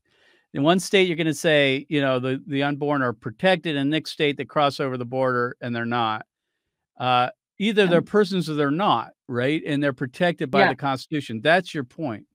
In 0.55 0.63
one 0.63 0.81
state, 0.81 1.09
you're 1.09 1.17
going 1.17 1.27
to 1.27 1.35
say, 1.35 1.87
you 1.89 2.01
know, 2.01 2.19
the 2.21 2.43
the 2.47 2.63
unborn 2.63 3.03
are 3.03 3.13
protected, 3.13 3.77
and 3.77 3.91
next 3.91 4.13
state 4.13 4.37
they 4.37 4.45
cross 4.45 4.81
over 4.81 4.97
the 4.97 5.05
border 5.05 5.57
and 5.61 5.75
they're 5.75 5.85
not. 5.87 6.27
Uh, 6.99 7.31
either 7.59 7.87
they're 7.87 8.03
persons 8.03 8.49
or 8.49 8.55
they're 8.55 8.71
not, 8.71 9.11
right? 9.29 9.63
And 9.67 9.83
they're 9.83 9.93
protected 9.93 10.51
by 10.51 10.61
Yeah. 10.61 10.69
the 10.71 10.77
Constitution. 10.77 11.41
That's 11.43 11.75
your 11.75 11.85
point. 11.85 12.27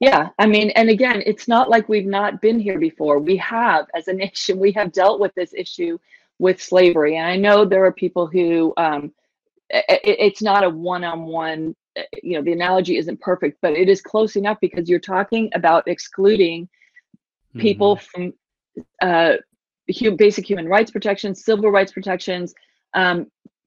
Yeah, 0.00 0.30
I 0.38 0.46
mean, 0.46 0.70
and 0.70 0.88
again, 0.88 1.22
it's 1.26 1.46
not 1.48 1.68
like 1.68 1.88
we've 1.88 2.06
not 2.06 2.40
been 2.40 2.58
here 2.58 2.78
before. 2.78 3.18
We 3.18 3.36
have, 3.38 3.86
as 3.94 4.08
a 4.08 4.12
nation, 4.24 4.58
we 4.58 4.72
have 4.72 4.92
dealt 4.92 5.20
with 5.20 5.34
this 5.34 5.52
issue 5.54 5.98
with 6.38 6.62
slavery. 6.62 7.16
And 7.16 7.26
I 7.26 7.36
know 7.36 7.64
there 7.66 7.84
are 7.84 7.92
people 7.92 8.26
who, 8.26 8.72
um, 8.78 9.12
i- 9.72 9.84
i- 9.90 10.00
it's 10.02 10.40
not 10.40 10.64
a 10.64 10.70
one-on-one, 10.70 11.76
you 12.22 12.36
know, 12.36 12.42
the 12.42 12.52
analogy 12.52 12.96
isn't 12.96 13.20
perfect, 13.20 13.58
but 13.62 13.72
it 13.72 13.88
is 13.88 14.00
close 14.00 14.36
enough 14.36 14.58
because 14.60 14.88
you're 14.88 14.98
talking 14.98 15.50
about 15.54 15.88
excluding 15.88 16.68
people 17.58 17.96
from 17.96 18.32
uh, 19.02 19.34
basic 20.16 20.48
human 20.48 20.68
rights 20.68 20.90
protections, 20.90 21.44
civil 21.44 21.70
rights 21.70 21.92
protections, 21.92 22.54
um, 22.94 23.26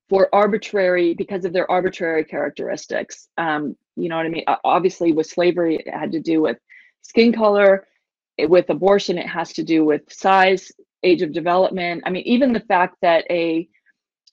for 0.10 0.30
arbitrary 0.34 1.14
because 1.14 1.46
of 1.46 1.54
their 1.54 1.70
arbitrary 1.70 2.24
characteristics. 2.24 3.30
Um, 3.38 3.76
you 3.96 4.10
know 4.10 4.18
what 4.18 4.26
I 4.26 4.30
mean? 4.30 4.46
Obviously, 4.64 5.12
with 5.12 5.28
slavery, 5.28 5.78
it 5.78 5.94
had 5.94 6.12
to 6.12 6.20
do 6.20 6.42
with 6.42 6.58
skin 7.02 7.34
color. 7.34 7.88
It- 8.38 8.50
with 8.50 8.70
abortion, 8.70 9.18
it 9.18 9.28
has 9.28 9.54
to 9.54 9.64
do 9.64 9.86
with 9.86 10.12
size, 10.12 10.72
age 11.04 11.22
of 11.22 11.34
development. 11.34 12.04
I 12.06 12.10
mean, 12.10 12.24
even 12.26 12.54
the 12.54 12.60
fact 12.62 12.98
that 13.02 13.26
a 13.30 13.68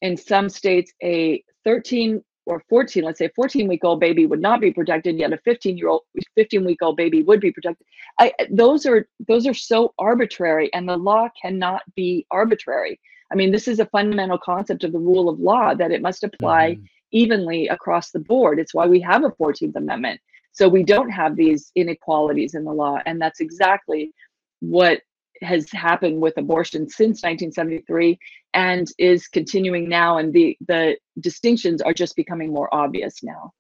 in 0.02 0.16
some 0.16 0.48
states 0.48 0.92
a 1.02 1.44
13 1.64 2.22
or 2.46 2.62
14 2.68 3.04
let's 3.04 3.18
say 3.18 3.26
a 3.26 3.30
14 3.36 3.68
week 3.68 3.84
old 3.84 4.00
baby 4.00 4.26
would 4.26 4.40
not 4.40 4.60
be 4.60 4.72
protected 4.72 5.18
yet 5.18 5.32
a 5.32 5.38
15 5.38 5.76
year 5.76 5.88
old 5.88 6.02
15 6.34 6.64
week 6.64 6.78
old 6.82 6.96
baby 6.96 7.22
would 7.22 7.40
be 7.40 7.52
protected. 7.52 7.86
I, 8.18 8.32
those 8.50 8.86
are 8.86 9.06
those 9.28 9.46
are 9.46 9.54
so 9.54 9.94
arbitrary 9.98 10.72
and 10.72 10.88
the 10.88 10.96
law 10.96 11.28
cannot 11.40 11.82
be 11.94 12.26
arbitrary. 12.30 12.98
I 13.32 13.36
mean 13.36 13.52
this 13.52 13.68
is 13.68 13.80
a 13.80 13.86
fundamental 13.86 14.38
concept 14.38 14.84
of 14.84 14.92
the 14.92 14.98
rule 14.98 15.28
of 15.28 15.38
law 15.38 15.74
that 15.74 15.92
it 15.92 16.02
must 16.02 16.24
apply 16.24 16.76
Mhm. 16.76 16.84
evenly 17.12 17.68
across 17.68 18.10
the 18.10 18.20
board. 18.20 18.58
It's 18.58 18.74
why 18.74 18.86
we 18.86 19.00
have 19.00 19.24
a 19.24 19.30
14th 19.32 19.76
amendment. 19.76 20.20
So 20.52 20.68
we 20.68 20.82
don't 20.82 21.10
have 21.10 21.36
these 21.36 21.70
inequalities 21.74 22.54
in 22.54 22.64
the 22.64 22.72
law 22.72 22.98
and 23.06 23.20
that's 23.20 23.40
exactly 23.40 24.12
what 24.60 25.00
has 25.42 25.70
happened 25.72 26.20
with 26.20 26.36
abortion 26.38 26.88
since 26.88 27.22
1973 27.22 28.18
and 28.54 28.88
is 28.98 29.28
continuing 29.28 29.88
now 29.88 30.18
and 30.18 30.32
the 30.32 30.56
the 30.68 30.96
distinctions 31.20 31.82
are 31.82 31.94
just 31.94 32.16
becoming 32.16 32.52
more 32.52 32.72
obvious 32.74 33.22
now 33.22 33.52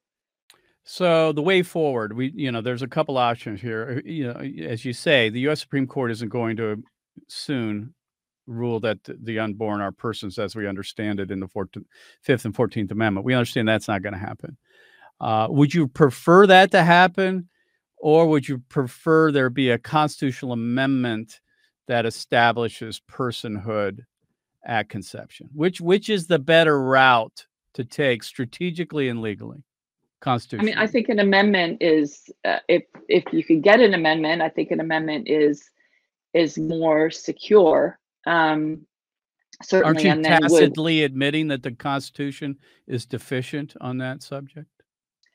So 0.84 1.32
the 1.32 1.42
way 1.42 1.62
forward, 1.62 2.14
we 2.16 2.32
you 2.34 2.50
know, 2.52 2.60
there's 2.60 2.82
a 2.82 2.88
couple 2.88 3.18
options 3.18 3.60
here. 3.60 3.98
Uh, 3.98 4.08
You 4.08 4.32
know, 4.32 4.40
as 4.66 4.84
you 4.84 4.92
say, 4.92 5.28
the 5.30 5.40
U.S. 5.40 5.60
Supreme 5.60 5.86
Court 5.86 6.10
isn't 6.10 6.28
going 6.30 6.56
to 6.56 6.82
soon 7.28 7.94
rule 8.46 8.80
that 8.80 8.98
the 9.04 9.38
unborn 9.38 9.80
are 9.80 9.92
persons 9.92 10.38
as 10.38 10.56
we 10.56 10.66
understand 10.66 11.20
it 11.20 11.30
in 11.30 11.40
the 11.40 11.48
14th, 11.48 11.84
Fifth 12.22 12.44
and 12.44 12.56
Fourteenth 12.56 12.90
Amendment. 12.90 13.24
We 13.26 13.34
understand 13.34 13.68
that's 13.68 13.88
not 13.88 14.02
going 14.02 14.14
to 14.14 14.18
happen. 14.18 14.56
Uh, 15.20 15.48
would 15.50 15.74
you 15.74 15.88
prefer 15.88 16.46
that 16.48 16.70
to 16.72 16.82
happen, 16.84 17.48
or 17.98 18.26
would 18.28 18.48
you 18.48 18.58
prefer 18.68 19.32
there 19.32 19.50
be 19.50 19.70
a 19.70 19.78
constitutional 19.78 20.52
amendment 20.52 21.40
that 21.90 22.06
establishes 22.06 23.02
personhood 23.10 24.04
at 24.64 24.88
conception? 24.88 25.50
Which 25.52 25.80
which 25.80 26.08
is 26.08 26.28
the 26.28 26.38
better 26.38 26.80
route 26.80 27.46
to 27.74 27.84
take 27.84 28.22
strategically 28.22 29.08
and 29.08 29.20
legally? 29.20 29.64
Constitution. 30.20 30.60
I 30.60 30.70
mean, 30.70 30.78
I 30.78 30.86
think 30.86 31.08
an 31.08 31.18
amendment 31.18 31.78
is 31.80 32.30
uh, 32.44 32.58
if 32.68 32.84
if 33.08 33.24
you 33.32 33.42
could 33.42 33.64
get 33.64 33.80
an 33.80 33.94
amendment, 33.94 34.40
I 34.40 34.50
think 34.50 34.70
an 34.70 34.78
amendment 34.78 35.28
is 35.28 35.68
is 36.32 36.56
more 36.58 37.10
secure. 37.10 37.98
Um, 38.24 38.86
Aren't 39.58 39.68
certainly, 39.68 40.04
you 40.04 40.10
and 40.10 40.24
then 40.24 40.42
would 40.42 40.60
tacitly 40.60 41.02
admitting 41.02 41.48
that 41.48 41.64
the 41.64 41.72
Constitution 41.72 42.56
is 42.86 43.04
deficient 43.04 43.74
on 43.80 43.98
that 43.98 44.22
subject 44.22 44.79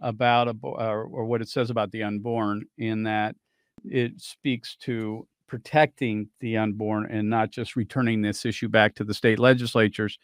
about 0.00 0.48
abo- 0.48 0.78
or, 0.78 1.04
or 1.04 1.24
what 1.24 1.42
it 1.42 1.48
says 1.48 1.70
about 1.70 1.90
the 1.92 2.02
unborn 2.02 2.64
in 2.78 3.04
that 3.04 3.36
it 3.84 4.20
speaks 4.20 4.76
to 4.76 5.26
protecting 5.46 6.28
the 6.40 6.56
unborn 6.56 7.06
and 7.10 7.28
not 7.28 7.50
just 7.50 7.76
returning 7.76 8.22
this 8.22 8.44
issue 8.44 8.68
back 8.68 8.94
to 8.94 9.04
the 9.04 9.14
state 9.14 9.38
legislatures 9.38 10.18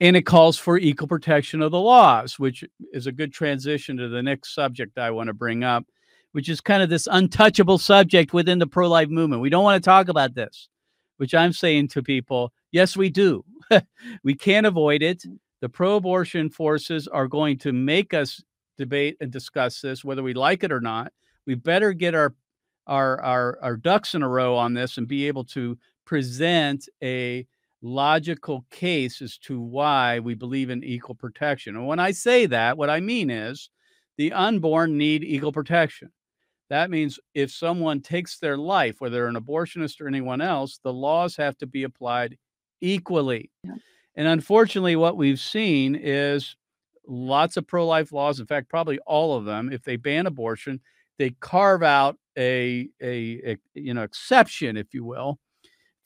and 0.00 0.16
it 0.16 0.22
calls 0.22 0.56
for 0.56 0.78
equal 0.78 1.08
protection 1.08 1.60
of 1.60 1.72
the 1.72 1.80
laws, 1.80 2.38
which 2.38 2.64
is 2.92 3.06
a 3.06 3.12
good 3.12 3.32
transition 3.32 3.98
to 3.98 4.08
the 4.08 4.22
next 4.22 4.54
subject 4.54 4.98
I 4.98 5.10
want 5.10 5.26
to 5.26 5.34
bring 5.34 5.62
up, 5.62 5.84
which 6.32 6.48
is 6.48 6.60
kind 6.60 6.82
of 6.82 6.88
this 6.88 7.06
untouchable 7.10 7.78
subject 7.78 8.32
within 8.32 8.58
the 8.58 8.66
pro 8.66 8.88
life 8.88 9.08
movement. 9.08 9.42
We 9.42 9.50
don't 9.50 9.64
want 9.64 9.82
to 9.82 9.88
talk 9.88 10.08
about 10.08 10.34
this, 10.34 10.68
which 11.18 11.34
I'm 11.34 11.52
saying 11.52 11.88
to 11.88 12.02
people, 12.02 12.52
yes, 12.72 12.96
we 12.96 13.10
do. 13.10 13.44
we 14.24 14.34
can't 14.34 14.66
avoid 14.66 15.02
it. 15.02 15.22
The 15.60 15.68
pro 15.68 15.96
abortion 15.96 16.48
forces 16.48 17.06
are 17.06 17.28
going 17.28 17.58
to 17.58 17.72
make 17.72 18.14
us 18.14 18.42
debate 18.78 19.18
and 19.20 19.30
discuss 19.30 19.82
this, 19.82 20.02
whether 20.02 20.22
we 20.22 20.32
like 20.32 20.64
it 20.64 20.72
or 20.72 20.80
not. 20.80 21.12
We 21.46 21.54
better 21.54 21.92
get 21.92 22.14
our 22.14 22.34
our 22.86 23.20
our, 23.20 23.58
our 23.60 23.76
ducks 23.76 24.14
in 24.14 24.22
a 24.22 24.28
row 24.28 24.56
on 24.56 24.72
this 24.72 24.96
and 24.96 25.06
be 25.06 25.28
able 25.28 25.44
to 25.44 25.76
present 26.06 26.88
a 27.02 27.46
logical 27.82 28.64
case 28.70 29.22
as 29.22 29.38
to 29.38 29.60
why 29.60 30.18
we 30.18 30.34
believe 30.34 30.70
in 30.70 30.84
equal 30.84 31.14
protection. 31.14 31.76
And 31.76 31.86
when 31.86 31.98
I 31.98 32.10
say 32.10 32.46
that, 32.46 32.76
what 32.76 32.90
I 32.90 33.00
mean 33.00 33.30
is 33.30 33.70
the 34.18 34.32
unborn 34.32 34.98
need 34.98 35.24
equal 35.24 35.52
protection. 35.52 36.10
That 36.68 36.90
means 36.90 37.18
if 37.34 37.50
someone 37.50 38.00
takes 38.00 38.38
their 38.38 38.56
life, 38.56 38.96
whether 39.00 39.26
an 39.26 39.34
abortionist 39.34 40.00
or 40.00 40.06
anyone 40.06 40.40
else, 40.40 40.78
the 40.84 40.92
laws 40.92 41.36
have 41.36 41.56
to 41.58 41.66
be 41.66 41.82
applied 41.82 42.36
equally. 42.80 43.50
Yeah. 43.64 43.74
And 44.14 44.28
unfortunately, 44.28 44.96
what 44.96 45.16
we've 45.16 45.40
seen 45.40 45.96
is 45.96 46.56
lots 47.06 47.56
of 47.56 47.66
pro 47.66 47.86
life 47.86 48.12
laws, 48.12 48.38
in 48.38 48.46
fact, 48.46 48.68
probably 48.68 48.98
all 49.06 49.36
of 49.36 49.44
them, 49.44 49.72
if 49.72 49.82
they 49.82 49.96
ban 49.96 50.26
abortion, 50.26 50.80
they 51.18 51.30
carve 51.40 51.82
out 51.82 52.16
a, 52.38 52.88
a, 53.02 53.52
a 53.52 53.56
you 53.74 53.92
know 53.94 54.02
exception, 54.02 54.76
if 54.76 54.94
you 54.94 55.04
will, 55.04 55.38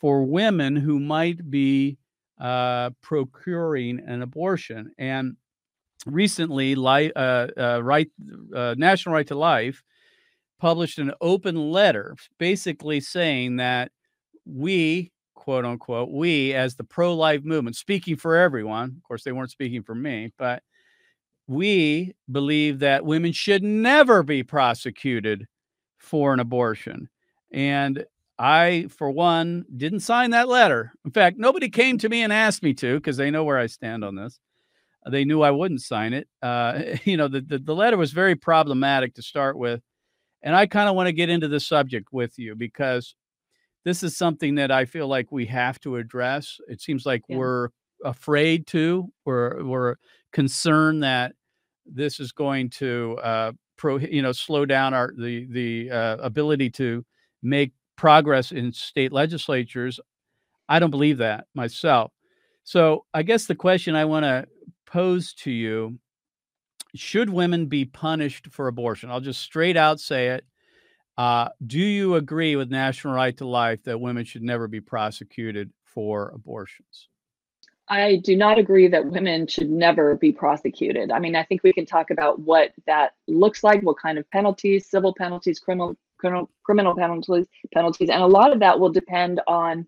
for 0.05 0.23
women 0.23 0.77
who 0.77 1.01
might 1.01 1.51
be 1.51 1.97
uh, 2.39 2.91
procuring 3.01 3.99
an 4.07 4.21
abortion. 4.21 4.93
And 4.99 5.35
recently, 6.05 6.75
uh, 6.77 7.19
uh, 7.19 7.81
right, 7.83 8.11
uh, 8.55 8.75
National 8.77 9.15
Right 9.15 9.27
to 9.29 9.35
Life 9.35 9.83
published 10.61 10.99
an 10.99 11.13
open 11.23 11.57
letter 11.57 12.17
basically 12.37 13.01
saying 13.01 13.57
that 13.57 13.93
we, 14.45 15.11
quote 15.33 15.65
unquote, 15.65 16.11
we 16.11 16.53
as 16.53 16.77
the 16.77 16.85
pro 16.85 17.15
life 17.15 17.43
movement, 17.43 17.75
speaking 17.75 18.17
for 18.17 18.37
everyone, 18.37 18.97
of 18.99 19.03
course, 19.05 19.25
they 19.25 19.33
weren't 19.33 19.53
speaking 19.53 19.83
for 19.83 19.95
me, 19.95 20.35
but 20.37 20.63
we 21.47 22.13
believe 22.31 22.81
that 22.81 23.07
women 23.07 23.33
should 23.33 23.63
never 23.63 24.23
be 24.23 24.43
prosecuted 24.43 25.47
for 25.97 26.35
an 26.35 26.41
abortion. 26.41 27.09
And 27.51 28.05
I, 28.38 28.87
for 28.91 29.11
one, 29.11 29.64
didn't 29.76 30.00
sign 30.00 30.31
that 30.31 30.49
letter. 30.49 30.93
In 31.05 31.12
fact, 31.12 31.38
nobody 31.38 31.69
came 31.69 31.99
to 31.99 32.09
me 32.09 32.23
and 32.23 32.33
asked 32.33 32.62
me 32.62 32.75
to 32.75 32.95
because 32.95 33.17
they 33.17 33.31
know 33.31 33.45
where 33.45 33.59
I 33.59 33.67
stand 33.67 34.05
on 34.05 34.17
this. 34.17 34.41
They 35.09 35.25
knew 35.25 35.43
I 35.43 35.50
wouldn't 35.50 35.83
sign 35.83 36.12
it. 36.12 36.29
Uh, 36.43 36.83
you 37.05 37.17
know, 37.17 37.29
the, 37.29 37.41
the, 37.41 37.59
the 37.59 37.75
letter 37.75 37.97
was 37.97 38.12
very 38.12 38.35
problematic 38.35 39.14
to 39.14 39.23
start 39.23 39.57
with. 39.57 39.81
And 40.43 40.55
I 40.55 40.67
kind 40.67 40.88
of 40.88 40.95
want 40.95 41.07
to 41.07 41.12
get 41.12 41.31
into 41.31 41.49
the 41.49 41.61
subject 41.61 42.09
with 42.12 42.38
you 42.38 42.55
because 42.55 43.14
this 43.85 44.03
is 44.03 44.17
something 44.17 44.57
that 44.57 44.71
I 44.71 44.85
feel 44.85 45.09
like 45.09 45.31
we 45.31 45.47
have 45.47 45.81
to 45.81 45.97
address. 45.97 46.59
It 46.69 46.81
seems 46.81 47.07
like 47.07 47.23
yeah. 47.29 47.37
we're 47.37 47.69
afraid 48.05 48.67
to, 48.69 49.11
we're, 49.25 49.64
we're 49.64 49.97
concerned 50.33 51.03
that 51.03 51.33
this 51.87 52.21
is 52.21 52.33
going 52.33 52.71
to, 52.71 53.19
uh, 53.23 53.53
pro, 53.76 53.97
you 53.99 54.23
know, 54.23 54.33
slow 54.33 54.64
down 54.67 54.95
our 54.95 55.12
the 55.17 55.47
the 55.50 55.91
uh, 55.91 56.17
ability 56.17 56.71
to 56.71 57.05
make 57.43 57.73
progress 57.97 58.53
in 58.53 58.73
state 58.73 59.13
legislatures. 59.13 60.01
I 60.69 60.79
don't 60.79 60.91
believe 60.91 61.19
that 61.19 61.47
myself. 61.55 62.13
So 62.65 63.05
I 63.13 63.23
guess 63.23 63.47
the 63.47 63.55
question 63.55 63.95
I 63.95 64.07
want 64.07 64.25
to 64.25 64.47
pose 64.87 65.35
to 65.35 65.51
you 65.51 65.99
should 66.95 67.29
women 67.29 67.67
be 67.67 67.85
punished 67.85 68.49
for 68.51 68.69
abortion? 68.69 69.11
I'll 69.11 69.21
just 69.21 69.43
straight 69.43 69.77
out 69.77 70.01
say 70.01 70.29
it. 70.29 70.45
Uh, 71.17 71.49
do 71.67 71.79
you 71.79 72.17
agree 72.17 72.57
with 72.57 72.71
National 72.71 73.15
Right 73.15 73.37
to 73.37 73.47
Life 73.47 73.83
that 73.85 74.01
women 74.01 74.25
should 74.25 74.43
never 74.43 74.67
be 74.67 74.81
prosecuted 74.81 75.71
for 75.85 76.31
abortions? 76.35 77.09
I 77.89 78.17
do 78.25 78.35
not 78.35 78.59
agree 78.59 78.89
that 78.89 79.05
women 79.05 79.47
should 79.47 79.71
never 79.71 80.17
be 80.17 80.33
prosecuted. 80.33 81.11
I 81.11 81.19
mean, 81.19 81.37
I 81.37 81.45
think 81.45 81.63
we 81.63 81.73
can 81.73 81.85
talk 81.85 82.11
about 82.11 82.41
what 82.41 82.73
that 82.87 83.13
looks 83.29 83.63
like, 83.63 83.83
what 83.83 83.99
kind 83.99 84.17
of 84.17 84.29
penalties, 84.31 84.89
civil 84.89 85.15
penalties, 85.15 85.59
criminal 85.59 85.97
criminal, 86.25 86.50
criminal 86.64 86.97
penalties, 86.97 87.47
penalties, 87.75 88.09
and 88.09 88.23
a 88.23 88.26
lot 88.26 88.52
of 88.52 88.61
that 88.61 88.78
will 88.78 88.90
depend 88.90 89.40
on 89.47 89.87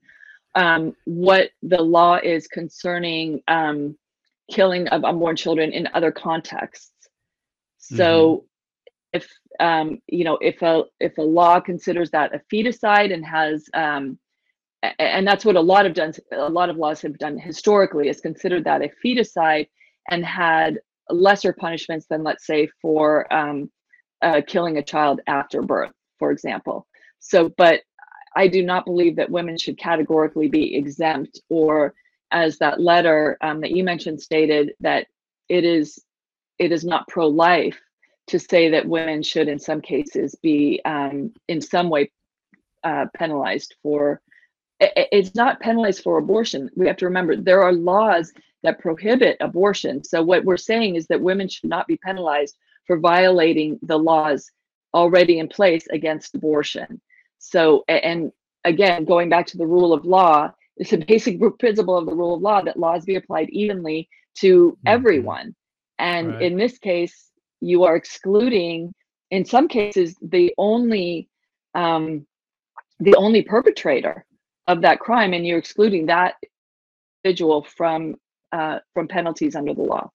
um, 0.54 0.94
what 1.04 1.50
the 1.62 1.80
law 1.80 2.16
is 2.16 2.46
concerning 2.46 3.40
um, 3.48 3.96
killing 4.50 4.86
of 4.88 5.04
unborn 5.04 5.36
children 5.36 5.72
in 5.72 5.88
other 5.94 6.12
contexts. 6.12 6.92
So, 7.78 8.44
mm-hmm. 9.14 9.16
if 9.18 9.28
um, 9.60 9.98
you 10.08 10.24
know, 10.24 10.38
if 10.42 10.60
a 10.60 10.84
if 11.00 11.16
a 11.16 11.22
law 11.22 11.58
considers 11.60 12.10
that 12.10 12.34
a 12.34 12.40
feticide 12.52 13.14
and 13.14 13.24
has 13.24 13.64
um, 13.72 14.18
and 14.98 15.26
that's 15.26 15.44
what 15.44 15.56
a 15.56 15.60
lot 15.60 15.86
of 15.86 15.94
done 15.94 16.12
a 16.32 16.50
lot 16.50 16.68
of 16.68 16.76
laws 16.76 17.00
have 17.00 17.16
done 17.18 17.38
historically 17.38 18.08
is 18.08 18.20
considered 18.20 18.64
that 18.64 18.82
a 18.82 18.90
feticide 19.04 19.68
and 20.10 20.24
had 20.24 20.78
lesser 21.08 21.52
punishments 21.52 22.06
than 22.10 22.22
let's 22.22 22.46
say 22.46 22.68
for 22.82 23.32
um, 23.32 23.70
uh, 24.22 24.40
killing 24.46 24.76
a 24.76 24.82
child 24.82 25.20
after 25.26 25.62
birth 25.62 25.92
for 26.18 26.30
example 26.30 26.86
so 27.18 27.48
but 27.56 27.80
i 28.34 28.46
do 28.46 28.62
not 28.62 28.84
believe 28.84 29.16
that 29.16 29.30
women 29.30 29.56
should 29.56 29.78
categorically 29.78 30.48
be 30.48 30.76
exempt 30.76 31.40
or 31.48 31.94
as 32.32 32.58
that 32.58 32.80
letter 32.80 33.38
um, 33.40 33.60
that 33.60 33.70
you 33.70 33.84
mentioned 33.84 34.20
stated 34.20 34.72
that 34.80 35.06
it 35.48 35.64
is 35.64 36.02
it 36.58 36.72
is 36.72 36.84
not 36.84 37.06
pro-life 37.08 37.80
to 38.26 38.38
say 38.38 38.70
that 38.70 38.88
women 38.88 39.22
should 39.22 39.48
in 39.48 39.58
some 39.58 39.80
cases 39.80 40.34
be 40.42 40.80
um, 40.84 41.32
in 41.48 41.60
some 41.60 41.88
way 41.88 42.10
uh, 42.82 43.06
penalized 43.16 43.74
for 43.82 44.20
it's 44.80 45.34
not 45.34 45.60
penalized 45.60 46.02
for 46.02 46.18
abortion. 46.18 46.70
We 46.76 46.86
have 46.86 46.98
to 46.98 47.06
remember 47.06 47.36
there 47.36 47.62
are 47.62 47.72
laws 47.72 48.32
that 48.62 48.78
prohibit 48.78 49.36
abortion. 49.40 50.04
So 50.04 50.22
what 50.22 50.44
we're 50.44 50.56
saying 50.56 50.96
is 50.96 51.06
that 51.06 51.20
women 51.20 51.48
should 51.48 51.70
not 51.70 51.86
be 51.86 51.96
penalized 51.96 52.56
for 52.86 52.98
violating 52.98 53.78
the 53.82 53.98
laws 53.98 54.50
already 54.96 55.38
in 55.38 55.46
place 55.46 55.86
against 55.92 56.34
abortion. 56.34 57.00
So 57.38 57.84
and 57.86 58.32
again, 58.64 59.04
going 59.04 59.28
back 59.28 59.46
to 59.48 59.58
the 59.58 59.66
rule 59.66 59.92
of 59.92 60.04
law, 60.04 60.50
it's 60.76 60.92
a 60.92 60.98
basic 60.98 61.38
principle 61.60 61.96
of 61.96 62.06
the 62.06 62.14
rule 62.14 62.34
of 62.34 62.42
law 62.42 62.62
that 62.62 62.78
laws 62.78 63.04
be 63.04 63.16
applied 63.16 63.50
evenly 63.50 64.08
to 64.38 64.72
mm-hmm. 64.72 64.88
everyone. 64.88 65.54
And 65.98 66.32
right. 66.32 66.42
in 66.42 66.56
this 66.56 66.78
case, 66.78 67.30
you 67.60 67.84
are 67.84 67.96
excluding, 67.96 68.92
in 69.30 69.44
some 69.44 69.68
cases, 69.68 70.16
the 70.20 70.52
only 70.58 71.28
um, 71.74 72.26
the 72.98 73.14
only 73.16 73.42
perpetrator 73.42 74.24
of 74.66 74.80
that 74.80 74.98
crime 74.98 75.34
and 75.34 75.46
you're 75.46 75.58
excluding 75.58 76.06
that 76.06 76.34
individual 77.22 77.66
from 77.76 78.14
uh, 78.52 78.78
from 78.94 79.06
penalties 79.06 79.54
under 79.54 79.74
the 79.74 79.82
law. 79.82 80.10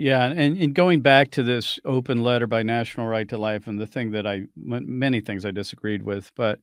Yeah, 0.00 0.24
and, 0.24 0.56
and 0.56 0.74
going 0.74 1.02
back 1.02 1.30
to 1.32 1.42
this 1.42 1.78
open 1.84 2.22
letter 2.22 2.46
by 2.46 2.62
National 2.62 3.06
Right 3.06 3.28
to 3.28 3.36
Life, 3.36 3.66
and 3.66 3.78
the 3.78 3.86
thing 3.86 4.12
that 4.12 4.26
I 4.26 4.44
many 4.56 5.20
things 5.20 5.44
I 5.44 5.50
disagreed 5.50 6.02
with, 6.02 6.32
but 6.34 6.58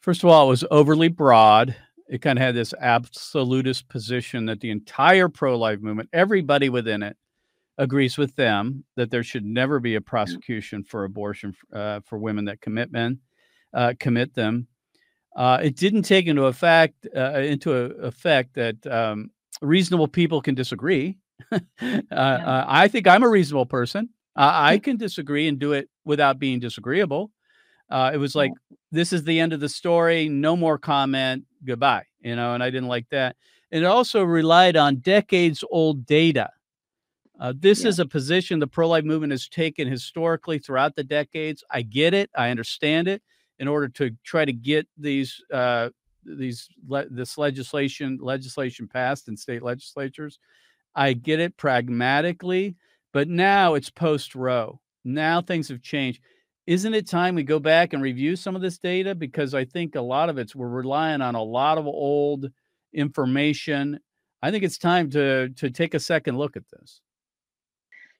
first 0.00 0.24
of 0.24 0.30
all, 0.30 0.46
it 0.46 0.48
was 0.48 0.64
overly 0.72 1.06
broad. 1.06 1.76
It 2.08 2.22
kind 2.22 2.36
of 2.36 2.42
had 2.42 2.56
this 2.56 2.74
absolutist 2.80 3.88
position 3.88 4.46
that 4.46 4.58
the 4.58 4.70
entire 4.70 5.28
pro-life 5.28 5.78
movement, 5.80 6.08
everybody 6.12 6.68
within 6.68 7.04
it, 7.04 7.16
agrees 7.78 8.18
with 8.18 8.34
them 8.34 8.84
that 8.96 9.12
there 9.12 9.22
should 9.22 9.44
never 9.44 9.78
be 9.78 9.94
a 9.94 10.00
prosecution 10.00 10.82
for 10.82 11.04
abortion 11.04 11.54
uh, 11.72 12.00
for 12.04 12.18
women 12.18 12.46
that 12.46 12.60
commit 12.60 12.90
men, 12.90 13.20
uh, 13.74 13.94
commit 14.00 14.34
them. 14.34 14.66
Uh, 15.36 15.60
it 15.62 15.76
didn't 15.76 16.02
take 16.02 16.26
into 16.26 16.46
effect 16.46 17.06
uh, 17.14 17.38
into 17.38 17.72
effect 17.72 18.54
that 18.54 18.84
um, 18.88 19.30
reasonable 19.62 20.08
people 20.08 20.42
can 20.42 20.56
disagree. 20.56 21.16
uh, 21.52 21.60
yeah. 21.80 22.00
Uh, 22.10 22.64
I 22.66 22.88
think 22.88 23.06
I'm 23.06 23.22
a 23.22 23.28
reasonable 23.28 23.66
person. 23.66 24.10
I 24.34 24.78
can 24.82 24.96
disagree 24.96 25.48
and 25.48 25.58
do 25.58 25.72
it 25.72 25.88
without 26.04 26.38
being 26.38 26.60
disagreeable. 26.60 27.30
Uh, 27.88 28.10
it 28.12 28.18
was 28.18 28.34
like 28.34 28.52
this 28.90 29.12
is 29.12 29.24
the 29.24 29.38
end 29.38 29.52
of 29.52 29.60
the 29.60 29.68
story. 29.68 30.28
No 30.28 30.56
more 30.56 30.78
comment. 30.78 31.44
Goodbye. 31.64 32.04
You 32.20 32.36
know, 32.36 32.54
and 32.54 32.62
I 32.62 32.70
didn't 32.70 32.88
like 32.88 33.08
that. 33.10 33.36
And 33.70 33.84
it 33.84 33.86
also 33.86 34.22
relied 34.22 34.76
on 34.76 34.96
decades 34.96 35.64
old 35.70 36.06
data. 36.06 36.50
Uh, 37.38 37.52
this 37.56 37.82
yeah. 37.82 37.88
is 37.88 37.98
a 37.98 38.06
position 38.06 38.58
the 38.58 38.66
pro 38.66 38.88
life 38.88 39.04
movement 39.04 39.30
has 39.30 39.48
taken 39.48 39.86
historically 39.86 40.58
throughout 40.58 40.96
the 40.96 41.04
decades. 41.04 41.62
I 41.70 41.82
get 41.82 42.14
it. 42.14 42.30
I 42.34 42.50
understand 42.50 43.08
it 43.08 43.22
in 43.58 43.68
order 43.68 43.88
to 43.88 44.10
try 44.24 44.44
to 44.44 44.52
get 44.52 44.88
these 44.96 45.42
uh, 45.52 45.90
these 46.24 46.68
le- 46.86 47.08
this 47.08 47.38
legislation 47.38 48.18
legislation 48.20 48.88
passed 48.88 49.28
in 49.28 49.36
state 49.36 49.62
legislatures. 49.62 50.38
I 50.96 51.12
get 51.12 51.40
it 51.40 51.56
pragmatically, 51.56 52.76
but 53.12 53.28
now 53.28 53.74
it's 53.74 53.90
post 53.90 54.34
Roe. 54.34 54.80
Now 55.04 55.40
things 55.40 55.68
have 55.68 55.82
changed. 55.82 56.20
Isn't 56.66 56.94
it 56.94 57.06
time 57.06 57.36
we 57.36 57.44
go 57.44 57.60
back 57.60 57.92
and 57.92 58.02
review 58.02 58.34
some 58.34 58.56
of 58.56 58.62
this 58.62 58.78
data? 58.78 59.14
Because 59.14 59.54
I 59.54 59.64
think 59.64 59.94
a 59.94 60.00
lot 60.00 60.28
of 60.28 60.38
it's 60.38 60.56
we're 60.56 60.68
relying 60.68 61.20
on 61.20 61.36
a 61.36 61.42
lot 61.42 61.78
of 61.78 61.86
old 61.86 62.50
information. 62.92 64.00
I 64.42 64.50
think 64.50 64.64
it's 64.64 64.78
time 64.78 65.10
to 65.10 65.50
to 65.50 65.70
take 65.70 65.94
a 65.94 66.00
second 66.00 66.38
look 66.38 66.56
at 66.56 66.64
this. 66.72 67.00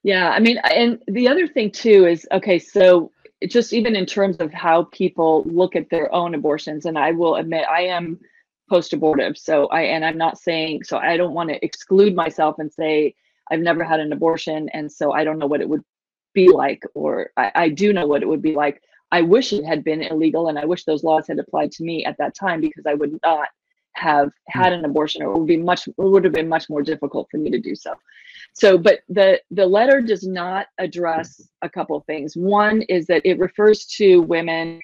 Yeah, 0.05 0.31
I 0.31 0.39
mean, 0.39 0.59
and 0.59 1.03
the 1.09 1.27
other 1.27 1.49
thing 1.49 1.73
too 1.73 2.07
is 2.07 2.29
okay, 2.31 2.61
so 2.61 3.11
just 3.45 3.73
even 3.73 3.95
in 3.97 4.07
terms 4.07 4.37
of 4.39 4.53
how 4.53 4.85
people 4.85 5.45
look 5.45 5.77
at 5.77 5.91
their 5.91 6.13
own 6.15 6.35
abortions 6.35 6.87
and 6.87 6.99
i 6.99 7.11
will 7.13 7.37
admit 7.37 7.67
i 7.71 7.83
am 7.83 8.19
post 8.69 8.93
abortive 8.93 9.37
so 9.39 9.67
i 9.69 9.83
and 9.83 10.05
i'm 10.05 10.19
not 10.19 10.39
saying 10.39 10.83
so 10.83 10.99
i 10.99 11.17
don't 11.17 11.35
want 11.35 11.49
to 11.49 11.65
exclude 11.65 12.15
myself 12.15 12.57
and 12.59 12.73
say 12.73 13.15
i've 13.51 13.61
never 13.61 13.85
had 13.85 14.01
an 14.01 14.13
abortion 14.13 14.69
and 14.73 14.91
so 14.91 15.13
i 15.13 15.25
don't 15.25 15.39
know 15.39 15.47
what 15.47 15.61
it 15.61 15.69
would 15.69 15.83
be 16.37 16.49
like 16.49 16.83
or 16.95 17.31
I, 17.37 17.51
I 17.55 17.69
do 17.71 17.93
know 17.93 18.07
what 18.07 18.23
it 18.23 18.29
would 18.29 18.43
be 18.43 18.55
like. 18.55 18.83
I 19.11 19.23
wish 19.23 19.53
it 19.55 19.65
had 19.65 19.83
been 19.83 20.03
illegal 20.03 20.49
and 20.49 20.59
i 20.59 20.65
wish 20.65 20.85
those 20.85 21.03
laws 21.03 21.27
had 21.27 21.39
applied 21.39 21.73
to 21.73 21.83
me 21.83 22.05
at 22.05 22.19
that 22.19 22.35
time 22.35 22.61
because 22.61 22.85
i 22.87 22.95
would 22.95 23.19
not 23.25 23.49
have 23.97 24.31
hmm. 24.53 24.61
had 24.61 24.73
an 24.73 24.85
abortion. 24.85 25.23
Or 25.23 25.33
it 25.33 25.39
would 25.39 25.47
be 25.47 25.57
much 25.57 25.89
it 25.89 25.95
would 25.97 26.25
have 26.25 26.35
been 26.35 26.49
much 26.49 26.69
more 26.69 26.83
difficult 26.83 27.29
for 27.31 27.39
me 27.39 27.51
to 27.51 27.59
do 27.59 27.75
so. 27.75 27.95
So 28.53 28.79
but 28.79 29.01
the 29.09 29.41
the 29.51 29.67
letter 29.67 30.01
does 30.01 30.27
not 30.27 30.67
address 30.79 31.41
a 31.63 31.69
couple 31.69 31.97
of 31.97 32.05
things. 32.05 32.37
One 32.37 32.83
is 32.83 33.07
that 33.07 33.23
it 33.25 33.39
refers 33.39 33.87
to 33.97 34.21
women 34.21 34.81